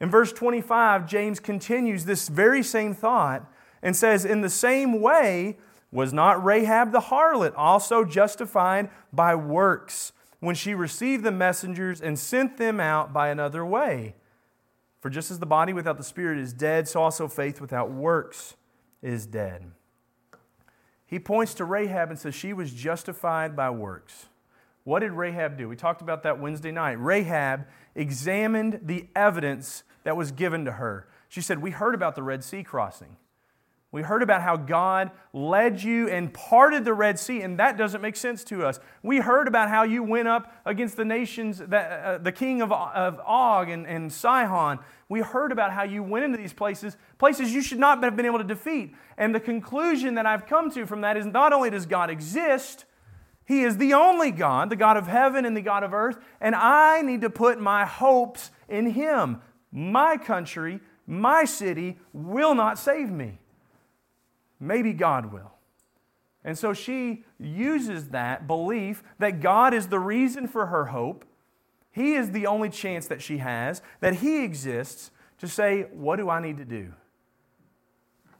In 0.00 0.10
verse 0.10 0.32
25, 0.32 1.06
James 1.06 1.38
continues 1.38 2.04
this 2.04 2.28
very 2.28 2.62
same 2.62 2.92
thought 2.92 3.48
and 3.82 3.94
says, 3.94 4.24
In 4.24 4.40
the 4.40 4.50
same 4.50 5.00
way, 5.00 5.56
Was 5.92 6.12
not 6.12 6.42
Rahab 6.42 6.90
the 6.90 7.00
harlot 7.00 7.52
also 7.54 8.04
justified 8.04 8.90
by 9.12 9.34
works 9.34 10.12
when 10.40 10.54
she 10.54 10.74
received 10.74 11.22
the 11.22 11.30
messengers 11.30 12.00
and 12.00 12.18
sent 12.18 12.56
them 12.56 12.80
out 12.80 13.12
by 13.12 13.28
another 13.28 13.64
way? 13.64 14.14
For 15.00 15.10
just 15.10 15.30
as 15.30 15.38
the 15.38 15.46
body 15.46 15.72
without 15.72 15.98
the 15.98 16.04
spirit 16.04 16.38
is 16.38 16.54
dead, 16.54 16.88
so 16.88 17.02
also 17.02 17.28
faith 17.28 17.60
without 17.60 17.90
works 17.90 18.56
is 19.02 19.26
dead. 19.26 19.70
He 21.06 21.18
points 21.18 21.52
to 21.54 21.64
Rahab 21.66 22.08
and 22.08 22.18
says 22.18 22.34
she 22.34 22.54
was 22.54 22.72
justified 22.72 23.54
by 23.54 23.68
works. 23.68 24.26
What 24.84 25.00
did 25.00 25.12
Rahab 25.12 25.58
do? 25.58 25.68
We 25.68 25.76
talked 25.76 26.00
about 26.00 26.22
that 26.22 26.40
Wednesday 26.40 26.72
night. 26.72 26.92
Rahab 26.92 27.66
examined 27.94 28.80
the 28.82 29.08
evidence 29.14 29.84
that 30.04 30.16
was 30.16 30.32
given 30.32 30.64
to 30.64 30.72
her. 30.72 31.06
She 31.28 31.40
said, 31.40 31.58
We 31.58 31.70
heard 31.70 31.94
about 31.94 32.14
the 32.14 32.22
Red 32.22 32.42
Sea 32.42 32.62
crossing. 32.62 33.16
We 33.92 34.00
heard 34.00 34.22
about 34.22 34.40
how 34.40 34.56
God 34.56 35.10
led 35.34 35.82
you 35.82 36.08
and 36.08 36.32
parted 36.32 36.86
the 36.86 36.94
Red 36.94 37.18
Sea, 37.18 37.42
and 37.42 37.58
that 37.58 37.76
doesn't 37.76 38.00
make 38.00 38.16
sense 38.16 38.42
to 38.44 38.64
us. 38.64 38.80
We 39.02 39.18
heard 39.18 39.46
about 39.46 39.68
how 39.68 39.82
you 39.82 40.02
went 40.02 40.28
up 40.28 40.50
against 40.64 40.96
the 40.96 41.04
nations, 41.04 41.58
that, 41.58 42.04
uh, 42.04 42.16
the 42.16 42.32
king 42.32 42.62
of, 42.62 42.72
of 42.72 43.20
Og 43.26 43.68
and, 43.68 43.86
and 43.86 44.10
Sihon. 44.10 44.78
We 45.10 45.20
heard 45.20 45.52
about 45.52 45.72
how 45.72 45.82
you 45.82 46.02
went 46.02 46.24
into 46.24 46.38
these 46.38 46.54
places, 46.54 46.96
places 47.18 47.52
you 47.52 47.60
should 47.60 47.78
not 47.78 48.02
have 48.02 48.16
been 48.16 48.24
able 48.24 48.38
to 48.38 48.44
defeat. 48.44 48.94
And 49.18 49.34
the 49.34 49.40
conclusion 49.40 50.14
that 50.14 50.24
I've 50.24 50.46
come 50.46 50.70
to 50.70 50.86
from 50.86 51.02
that 51.02 51.18
is 51.18 51.26
not 51.26 51.52
only 51.52 51.68
does 51.68 51.84
God 51.84 52.08
exist, 52.08 52.86
He 53.44 53.60
is 53.60 53.76
the 53.76 53.92
only 53.92 54.30
God, 54.30 54.70
the 54.70 54.76
God 54.76 54.96
of 54.96 55.06
heaven 55.06 55.44
and 55.44 55.54
the 55.54 55.60
God 55.60 55.82
of 55.82 55.92
earth, 55.92 56.16
and 56.40 56.54
I 56.54 57.02
need 57.02 57.20
to 57.20 57.30
put 57.30 57.60
my 57.60 57.84
hopes 57.84 58.52
in 58.70 58.92
Him. 58.92 59.42
My 59.70 60.16
country, 60.16 60.80
my 61.06 61.44
city 61.44 61.98
will 62.14 62.54
not 62.54 62.78
save 62.78 63.10
me. 63.10 63.38
Maybe 64.62 64.92
God 64.92 65.32
will. 65.32 65.50
And 66.44 66.56
so 66.56 66.72
she 66.72 67.24
uses 67.38 68.10
that 68.10 68.46
belief 68.46 69.02
that 69.18 69.40
God 69.40 69.74
is 69.74 69.88
the 69.88 69.98
reason 69.98 70.46
for 70.46 70.66
her 70.66 70.86
hope. 70.86 71.24
He 71.90 72.14
is 72.14 72.30
the 72.30 72.46
only 72.46 72.70
chance 72.70 73.08
that 73.08 73.20
she 73.20 73.38
has, 73.38 73.82
that 74.00 74.14
He 74.14 74.44
exists, 74.44 75.10
to 75.38 75.48
say, 75.48 75.88
What 75.92 76.16
do 76.16 76.30
I 76.30 76.40
need 76.40 76.58
to 76.58 76.64
do? 76.64 76.94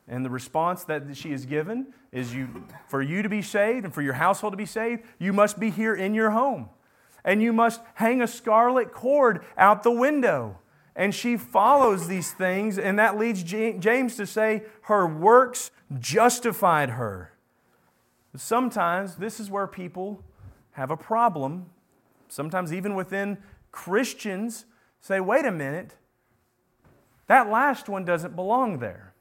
And 0.06 0.24
the 0.24 0.30
response 0.30 0.84
that 0.84 1.16
she 1.16 1.32
is 1.32 1.44
given 1.44 1.88
is 2.12 2.32
you, 2.32 2.66
for 2.86 3.02
you 3.02 3.22
to 3.22 3.28
be 3.28 3.42
saved 3.42 3.84
and 3.84 3.92
for 3.92 4.02
your 4.02 4.14
household 4.14 4.52
to 4.52 4.56
be 4.56 4.66
saved, 4.66 5.02
you 5.18 5.32
must 5.32 5.58
be 5.58 5.70
here 5.70 5.94
in 5.94 6.14
your 6.14 6.30
home. 6.30 6.68
And 7.24 7.42
you 7.42 7.52
must 7.52 7.80
hang 7.94 8.22
a 8.22 8.28
scarlet 8.28 8.92
cord 8.92 9.44
out 9.56 9.82
the 9.82 9.90
window. 9.90 10.58
And 10.94 11.14
she 11.14 11.36
follows 11.36 12.06
these 12.06 12.32
things, 12.32 12.78
and 12.78 12.98
that 12.98 13.18
leads 13.18 13.42
James 13.42 14.16
to 14.16 14.26
say 14.26 14.64
her 14.82 15.06
works 15.06 15.70
justified 15.98 16.90
her. 16.90 17.32
Sometimes 18.36 19.16
this 19.16 19.40
is 19.40 19.50
where 19.50 19.66
people 19.66 20.22
have 20.72 20.90
a 20.90 20.96
problem. 20.96 21.66
Sometimes, 22.28 22.72
even 22.72 22.94
within 22.94 23.38
Christians, 23.70 24.66
say, 25.00 25.20
wait 25.20 25.44
a 25.44 25.50
minute, 25.50 25.96
that 27.26 27.48
last 27.48 27.88
one 27.88 28.04
doesn't 28.04 28.36
belong 28.36 28.78
there. 28.78 29.14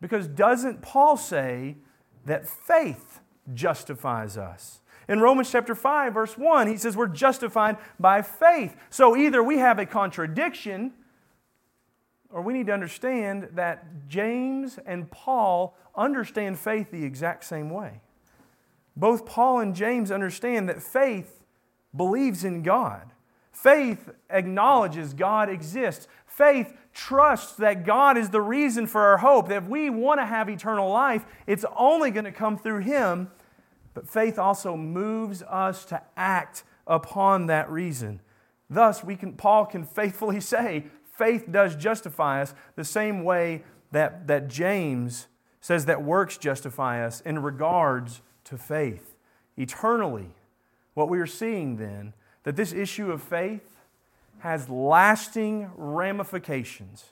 Because 0.00 0.26
doesn't 0.28 0.82
Paul 0.82 1.16
say 1.16 1.76
that 2.24 2.48
faith 2.48 3.20
justifies 3.54 4.36
us? 4.36 4.80
In 5.08 5.20
Romans 5.20 5.50
chapter 5.50 5.74
5, 5.74 6.12
verse 6.12 6.36
1, 6.36 6.66
he 6.68 6.76
says 6.76 6.96
we're 6.96 7.06
justified 7.06 7.78
by 7.98 8.20
faith. 8.22 8.76
So 8.90 9.16
either 9.16 9.42
we 9.42 9.58
have 9.58 9.78
a 9.78 9.86
contradiction 9.86 10.92
or 12.30 12.42
we 12.42 12.52
need 12.52 12.66
to 12.66 12.72
understand 12.72 13.48
that 13.52 14.06
James 14.08 14.78
and 14.84 15.10
Paul 15.10 15.74
understand 15.96 16.58
faith 16.58 16.90
the 16.90 17.04
exact 17.04 17.44
same 17.44 17.70
way. 17.70 18.00
Both 18.96 19.24
Paul 19.24 19.60
and 19.60 19.74
James 19.74 20.10
understand 20.10 20.68
that 20.68 20.82
faith 20.82 21.42
believes 21.96 22.44
in 22.44 22.62
God. 22.62 23.12
Faith 23.52 24.10
acknowledges 24.28 25.14
God 25.14 25.48
exists. 25.48 26.06
Faith 26.26 26.74
trusts 26.92 27.56
that 27.56 27.84
God 27.84 28.18
is 28.18 28.30
the 28.30 28.40
reason 28.40 28.86
for 28.86 29.00
our 29.00 29.18
hope. 29.18 29.48
That 29.48 29.62
if 29.62 29.68
we 29.68 29.88
want 29.88 30.20
to 30.20 30.26
have 30.26 30.50
eternal 30.50 30.90
life, 30.90 31.24
it's 31.46 31.64
only 31.76 32.10
going 32.10 32.24
to 32.24 32.32
come 32.32 32.58
through 32.58 32.80
Him. 32.80 33.30
But 33.98 34.08
faith 34.08 34.38
also 34.38 34.76
moves 34.76 35.42
us 35.42 35.84
to 35.86 36.00
act 36.16 36.62
upon 36.86 37.46
that 37.46 37.68
reason. 37.68 38.20
Thus, 38.70 39.02
we 39.02 39.16
can, 39.16 39.32
Paul 39.32 39.66
can 39.66 39.82
faithfully 39.82 40.40
say, 40.54 40.84
faith 41.16 41.50
does 41.50 41.74
justify 41.74 42.42
us 42.42 42.54
the 42.76 42.84
same 42.84 43.24
way 43.24 43.64
that, 43.90 44.28
that 44.28 44.46
James 44.46 45.26
says 45.60 45.86
that 45.86 46.04
works 46.04 46.38
justify 46.38 47.04
us 47.04 47.20
in 47.22 47.40
regards 47.40 48.22
to 48.44 48.56
faith. 48.56 49.16
Eternally, 49.56 50.30
what 50.94 51.08
we 51.08 51.18
are 51.18 51.26
seeing 51.26 51.76
then, 51.76 52.14
that 52.44 52.54
this 52.54 52.72
issue 52.72 53.10
of 53.10 53.20
faith 53.20 53.80
has 54.38 54.68
lasting 54.68 55.72
ramifications. 55.74 57.06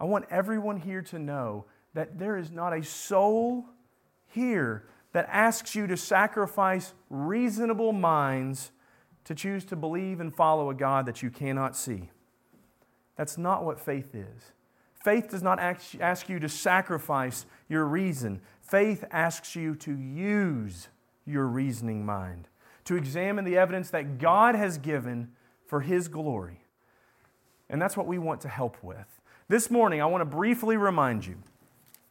I 0.00 0.06
want 0.06 0.24
everyone 0.28 0.78
here 0.78 1.02
to 1.02 1.20
know 1.20 1.66
that 1.94 2.18
there 2.18 2.36
is 2.36 2.50
not 2.50 2.72
a 2.72 2.82
soul 2.82 3.66
here 4.26 4.86
that 5.12 5.28
asks 5.30 5.74
you 5.74 5.86
to 5.86 5.96
sacrifice 5.96 6.94
reasonable 7.10 7.92
minds 7.92 8.72
to 9.24 9.34
choose 9.34 9.64
to 9.66 9.76
believe 9.76 10.20
and 10.20 10.34
follow 10.34 10.70
a 10.70 10.74
God 10.74 11.06
that 11.06 11.22
you 11.22 11.30
cannot 11.30 11.76
see. 11.76 12.10
That's 13.16 13.38
not 13.38 13.64
what 13.64 13.78
faith 13.78 14.14
is. 14.14 14.52
Faith 14.94 15.30
does 15.30 15.42
not 15.42 15.58
ask 15.58 16.28
you 16.28 16.38
to 16.38 16.48
sacrifice 16.48 17.44
your 17.68 17.84
reason. 17.84 18.40
Faith 18.60 19.04
asks 19.10 19.54
you 19.54 19.74
to 19.76 19.96
use 19.96 20.88
your 21.26 21.46
reasoning 21.46 22.06
mind, 22.06 22.48
to 22.84 22.96
examine 22.96 23.44
the 23.44 23.56
evidence 23.56 23.90
that 23.90 24.18
God 24.18 24.54
has 24.54 24.78
given 24.78 25.32
for 25.66 25.80
His 25.80 26.08
glory. 26.08 26.64
And 27.68 27.80
that's 27.80 27.96
what 27.96 28.06
we 28.06 28.18
want 28.18 28.40
to 28.42 28.48
help 28.48 28.76
with. 28.82 29.20
This 29.48 29.70
morning, 29.70 30.00
I 30.00 30.06
want 30.06 30.22
to 30.22 30.36
briefly 30.36 30.76
remind 30.76 31.26
you. 31.26 31.36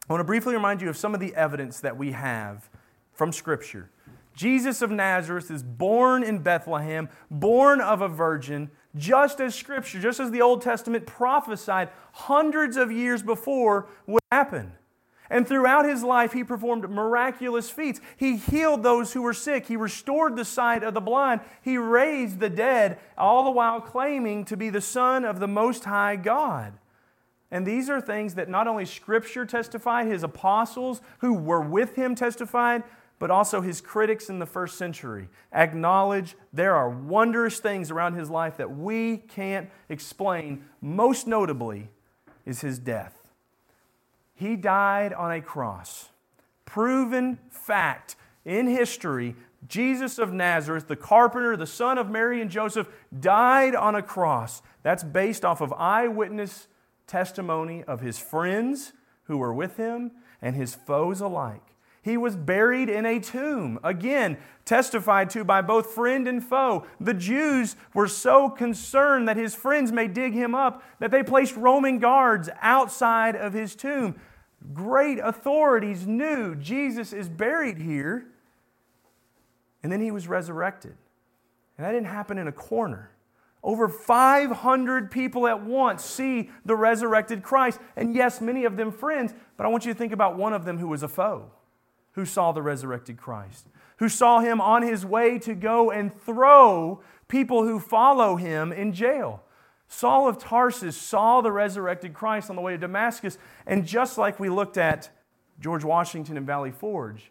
I 0.08 0.12
want 0.12 0.20
to 0.20 0.24
briefly 0.24 0.54
remind 0.54 0.82
you 0.82 0.88
of 0.88 0.96
some 0.96 1.14
of 1.14 1.20
the 1.20 1.34
evidence 1.34 1.80
that 1.80 1.96
we 1.96 2.12
have 2.12 2.68
from 3.12 3.32
Scripture. 3.32 3.90
Jesus 4.34 4.80
of 4.82 4.90
Nazareth 4.90 5.50
is 5.50 5.62
born 5.62 6.22
in 6.22 6.38
Bethlehem, 6.38 7.08
born 7.30 7.80
of 7.80 8.00
a 8.00 8.08
virgin, 8.08 8.70
just 8.96 9.40
as 9.40 9.54
Scripture, 9.54 10.00
just 10.00 10.20
as 10.20 10.30
the 10.30 10.42
Old 10.42 10.62
Testament 10.62 11.06
prophesied 11.06 11.90
hundreds 12.12 12.76
of 12.76 12.90
years 12.90 13.22
before 13.22 13.88
would 14.06 14.22
happen. 14.30 14.72
And 15.30 15.48
throughout 15.48 15.86
his 15.86 16.02
life, 16.02 16.34
he 16.34 16.44
performed 16.44 16.90
miraculous 16.90 17.70
feats. 17.70 18.02
He 18.18 18.36
healed 18.36 18.82
those 18.82 19.14
who 19.14 19.22
were 19.22 19.32
sick. 19.32 19.66
He 19.66 19.76
restored 19.76 20.36
the 20.36 20.44
sight 20.44 20.82
of 20.82 20.92
the 20.92 21.00
blind. 21.00 21.40
He 21.62 21.78
raised 21.78 22.38
the 22.38 22.50
dead, 22.50 22.98
all 23.16 23.44
the 23.44 23.50
while 23.50 23.80
claiming 23.80 24.44
to 24.46 24.58
be 24.58 24.68
the 24.68 24.82
Son 24.82 25.24
of 25.24 25.40
the 25.40 25.48
Most 25.48 25.84
High 25.84 26.16
God. 26.16 26.74
And 27.50 27.66
these 27.66 27.88
are 27.88 28.00
things 28.00 28.34
that 28.34 28.50
not 28.50 28.68
only 28.68 28.84
Scripture 28.84 29.46
testified, 29.46 30.06
his 30.06 30.22
apostles 30.22 31.00
who 31.20 31.32
were 31.32 31.62
with 31.62 31.96
him 31.96 32.14
testified, 32.14 32.82
but 33.22 33.30
also 33.30 33.60
his 33.60 33.80
critics 33.80 34.28
in 34.28 34.40
the 34.40 34.46
first 34.46 34.76
century 34.76 35.28
acknowledge 35.52 36.34
there 36.52 36.74
are 36.74 36.90
wondrous 36.90 37.60
things 37.60 37.88
around 37.88 38.14
his 38.14 38.28
life 38.28 38.56
that 38.56 38.76
we 38.76 39.16
can't 39.16 39.70
explain. 39.88 40.64
Most 40.80 41.28
notably 41.28 41.88
is 42.44 42.62
his 42.62 42.80
death. 42.80 43.14
He 44.34 44.56
died 44.56 45.12
on 45.12 45.30
a 45.30 45.40
cross. 45.40 46.08
Proven 46.64 47.38
fact 47.48 48.16
in 48.44 48.66
history 48.66 49.36
Jesus 49.68 50.18
of 50.18 50.32
Nazareth, 50.32 50.88
the 50.88 50.96
carpenter, 50.96 51.56
the 51.56 51.64
son 51.64 51.98
of 51.98 52.10
Mary 52.10 52.40
and 52.40 52.50
Joseph, 52.50 52.88
died 53.20 53.76
on 53.76 53.94
a 53.94 54.02
cross. 54.02 54.62
That's 54.82 55.04
based 55.04 55.44
off 55.44 55.60
of 55.60 55.72
eyewitness 55.74 56.66
testimony 57.06 57.84
of 57.84 58.00
his 58.00 58.18
friends 58.18 58.92
who 59.26 59.38
were 59.38 59.54
with 59.54 59.76
him 59.76 60.10
and 60.40 60.56
his 60.56 60.74
foes 60.74 61.20
alike. 61.20 61.71
He 62.02 62.16
was 62.16 62.34
buried 62.34 62.88
in 62.88 63.06
a 63.06 63.20
tomb. 63.20 63.78
Again, 63.84 64.36
testified 64.64 65.30
to 65.30 65.44
by 65.44 65.62
both 65.62 65.94
friend 65.94 66.26
and 66.26 66.42
foe. 66.42 66.84
The 67.00 67.14
Jews 67.14 67.76
were 67.94 68.08
so 68.08 68.50
concerned 68.50 69.28
that 69.28 69.36
his 69.36 69.54
friends 69.54 69.92
may 69.92 70.08
dig 70.08 70.32
him 70.32 70.52
up 70.52 70.82
that 70.98 71.12
they 71.12 71.22
placed 71.22 71.56
Roman 71.56 72.00
guards 72.00 72.50
outside 72.60 73.36
of 73.36 73.52
his 73.52 73.76
tomb. 73.76 74.16
Great 74.74 75.20
authorities 75.20 76.04
knew 76.04 76.56
Jesus 76.56 77.12
is 77.12 77.28
buried 77.28 77.78
here. 77.78 78.26
And 79.84 79.90
then 79.90 80.00
he 80.00 80.10
was 80.10 80.26
resurrected. 80.26 80.96
And 81.78 81.86
that 81.86 81.92
didn't 81.92 82.06
happen 82.06 82.36
in 82.36 82.48
a 82.48 82.52
corner. 82.52 83.10
Over 83.62 83.88
500 83.88 85.12
people 85.12 85.46
at 85.46 85.62
once 85.62 86.04
see 86.04 86.50
the 86.64 86.74
resurrected 86.74 87.44
Christ. 87.44 87.78
And 87.94 88.12
yes, 88.12 88.40
many 88.40 88.64
of 88.64 88.76
them 88.76 88.90
friends, 88.90 89.32
but 89.56 89.66
I 89.66 89.68
want 89.68 89.86
you 89.86 89.92
to 89.92 89.98
think 89.98 90.12
about 90.12 90.36
one 90.36 90.52
of 90.52 90.64
them 90.64 90.78
who 90.78 90.88
was 90.88 91.04
a 91.04 91.08
foe 91.08 91.52
who 92.12 92.24
saw 92.24 92.52
the 92.52 92.62
resurrected 92.62 93.16
Christ, 93.16 93.66
who 93.98 94.08
saw 94.08 94.40
him 94.40 94.60
on 94.60 94.82
his 94.82 95.04
way 95.04 95.38
to 95.40 95.54
go 95.54 95.90
and 95.90 96.14
throw 96.14 97.00
people 97.28 97.64
who 97.64 97.78
follow 97.78 98.36
him 98.36 98.72
in 98.72 98.92
jail. 98.92 99.42
Saul 99.88 100.28
of 100.28 100.38
Tarsus 100.38 100.96
saw 100.96 101.40
the 101.40 101.52
resurrected 101.52 102.14
Christ 102.14 102.50
on 102.50 102.56
the 102.56 102.62
way 102.62 102.72
to 102.72 102.78
Damascus, 102.78 103.38
and 103.66 103.86
just 103.86 104.18
like 104.18 104.40
we 104.40 104.48
looked 104.48 104.76
at 104.76 105.10
George 105.60 105.84
Washington 105.84 106.36
and 106.36 106.46
Valley 106.46 106.70
Forge, 106.70 107.30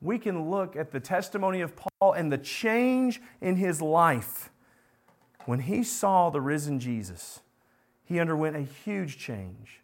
we 0.00 0.18
can 0.18 0.50
look 0.50 0.76
at 0.76 0.90
the 0.90 1.00
testimony 1.00 1.60
of 1.60 1.74
Paul 1.76 2.12
and 2.12 2.32
the 2.32 2.38
change 2.38 3.20
in 3.40 3.56
his 3.56 3.80
life. 3.80 4.50
When 5.44 5.60
he 5.60 5.82
saw 5.82 6.30
the 6.30 6.40
risen 6.40 6.80
Jesus, 6.80 7.40
he 8.04 8.20
underwent 8.20 8.56
a 8.56 8.60
huge 8.60 9.18
change. 9.18 9.81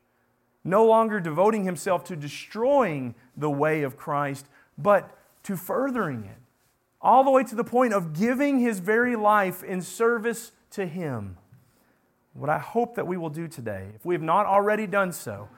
No 0.65 0.85
longer 0.85 1.21
devoting 1.21 1.65
himself 1.65 2.05
to 2.05 2.17
destroying 2.17 3.15
the 3.37 3.51
way 3.51 3.83
of 3.83 3.97
Christ, 3.97 4.47
but 4.77 5.17
to 5.45 5.57
furthering 5.57 6.25
it, 6.25 6.39
all 7.01 7.25
the 7.25 7.31
way 7.31 7.45
to 7.45 7.55
the 7.55 7.65
point 7.65 7.95
of 7.95 8.13
giving 8.13 8.59
his 8.59 8.81
very 8.81 9.17
life 9.17 9.63
in 9.63 9.81
service 9.81 10.53
to 10.71 10.87
him. 10.87 11.39
What 12.35 12.51
I 12.51 12.59
hope 12.59 12.95
that 12.97 13.07
we 13.07 13.17
will 13.17 13.31
do 13.31 13.49
today, 13.49 13.89
if 13.95 14.05
we 14.05 14.15
have 14.15 14.23
not 14.23 14.47
already 14.47 14.87
done 14.87 15.13
so, 15.13 15.49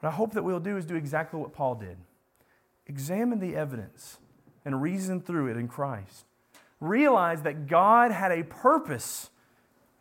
what 0.00 0.08
I 0.08 0.12
hope 0.12 0.32
that 0.32 0.42
we'll 0.42 0.60
do 0.60 0.76
is 0.76 0.86
do 0.86 0.96
exactly 0.96 1.40
what 1.40 1.52
Paul 1.52 1.74
did 1.74 1.96
examine 2.86 3.38
the 3.38 3.54
evidence 3.54 4.18
and 4.64 4.82
reason 4.82 5.20
through 5.20 5.46
it 5.46 5.56
in 5.56 5.68
Christ. 5.68 6.26
Realize 6.80 7.42
that 7.42 7.68
God 7.68 8.10
had 8.10 8.32
a 8.32 8.42
purpose 8.42 9.30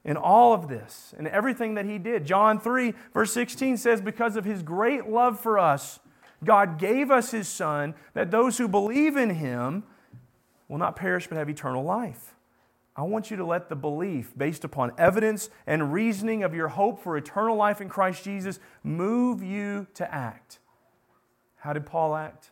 in 0.05 0.17
all 0.17 0.53
of 0.53 0.67
this 0.67 1.13
and 1.17 1.27
everything 1.27 1.75
that 1.75 1.85
he 1.85 1.97
did. 1.97 2.25
John 2.25 2.59
3, 2.59 2.93
verse 3.13 3.33
16 3.33 3.77
says, 3.77 4.01
Because 4.01 4.35
of 4.35 4.45
his 4.45 4.63
great 4.63 5.07
love 5.07 5.39
for 5.39 5.59
us, 5.59 5.99
God 6.43 6.77
gave 6.77 7.11
us 7.11 7.31
his 7.31 7.47
Son, 7.47 7.95
that 8.13 8.31
those 8.31 8.57
who 8.57 8.67
believe 8.67 9.17
in 9.17 9.31
him 9.31 9.83
will 10.67 10.77
not 10.77 10.95
perish 10.95 11.27
but 11.27 11.37
have 11.37 11.49
eternal 11.49 11.83
life. 11.83 12.35
I 12.95 13.03
want 13.03 13.31
you 13.31 13.37
to 13.37 13.45
let 13.45 13.69
the 13.69 13.75
belief 13.75 14.33
based 14.37 14.63
upon 14.63 14.91
evidence 14.97 15.49
and 15.65 15.93
reasoning 15.93 16.43
of 16.43 16.53
your 16.53 16.67
hope 16.67 17.01
for 17.01 17.15
eternal 17.17 17.55
life 17.55 17.81
in 17.81 17.89
Christ 17.89 18.23
Jesus 18.23 18.59
move 18.83 19.41
you 19.41 19.87
to 19.93 20.13
act. 20.13 20.59
How 21.57 21.73
did 21.73 21.85
Paul 21.85 22.15
act? 22.15 22.51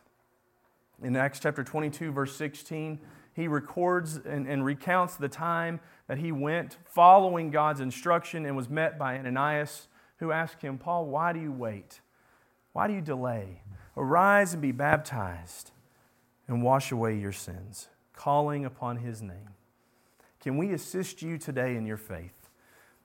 In 1.02 1.16
Acts 1.16 1.38
chapter 1.38 1.62
22, 1.62 2.12
verse 2.12 2.34
16, 2.34 2.98
he 3.34 3.46
records 3.46 4.16
and, 4.16 4.48
and 4.48 4.64
recounts 4.64 5.16
the 5.16 5.28
time 5.28 5.80
that 6.08 6.18
he 6.18 6.32
went 6.32 6.78
following 6.84 7.50
God's 7.50 7.80
instruction 7.80 8.44
and 8.44 8.56
was 8.56 8.68
met 8.68 8.98
by 8.98 9.16
Ananias, 9.18 9.88
who 10.18 10.32
asked 10.32 10.62
him, 10.62 10.78
Paul, 10.78 11.06
why 11.06 11.32
do 11.32 11.40
you 11.40 11.52
wait? 11.52 12.00
Why 12.72 12.88
do 12.88 12.94
you 12.94 13.00
delay? 13.00 13.62
Arise 13.96 14.54
and 14.54 14.62
be 14.62 14.72
baptized 14.72 15.70
and 16.48 16.62
wash 16.62 16.90
away 16.90 17.16
your 17.16 17.32
sins, 17.32 17.88
calling 18.14 18.64
upon 18.64 18.96
his 18.96 19.20
name. 19.20 19.50
Can 20.40 20.56
we 20.56 20.72
assist 20.72 21.20
you 21.20 21.36
today 21.36 21.76
in 21.76 21.84
your 21.84 21.96
faith? 21.96 22.48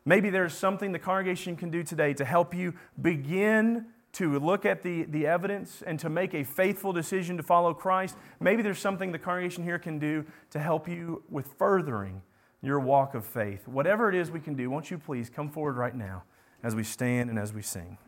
Maybe 0.05 0.29
there's 0.29 0.53
something 0.53 0.91
the 0.91 0.99
congregation 0.99 1.55
can 1.55 1.69
do 1.69 1.83
today 1.83 2.13
to 2.13 2.25
help 2.25 2.53
you 2.53 2.73
begin 3.01 3.87
to 4.13 4.37
look 4.39 4.65
at 4.65 4.83
the, 4.83 5.03
the 5.03 5.25
evidence 5.25 5.81
and 5.85 5.99
to 5.99 6.09
make 6.09 6.33
a 6.35 6.43
faithful 6.43 6.93
decision 6.93 7.35
to 7.37 7.43
follow 7.43 7.73
Christ. 7.73 8.15
Maybe 8.39 8.61
there's 8.61 8.79
something 8.79 9.11
the 9.11 9.19
congregation 9.19 9.63
here 9.63 9.79
can 9.79 9.97
do 9.97 10.25
to 10.51 10.59
help 10.59 10.87
you 10.87 11.23
with 11.29 11.47
furthering 11.57 12.21
your 12.63 12.79
walk 12.79 13.13
of 13.13 13.25
faith. 13.25 13.67
Whatever 13.67 14.09
it 14.09 14.15
is 14.15 14.31
we 14.31 14.39
can 14.39 14.55
do, 14.55 14.69
won't 14.69 14.89
you 14.89 14.97
please 14.97 15.29
come 15.29 15.49
forward 15.49 15.75
right 15.75 15.93
now 15.93 16.23
as 16.63 16.73
we 16.75 16.83
stand 16.83 17.29
and 17.29 17.37
as 17.37 17.53
we 17.53 17.61
sing. 17.61 17.97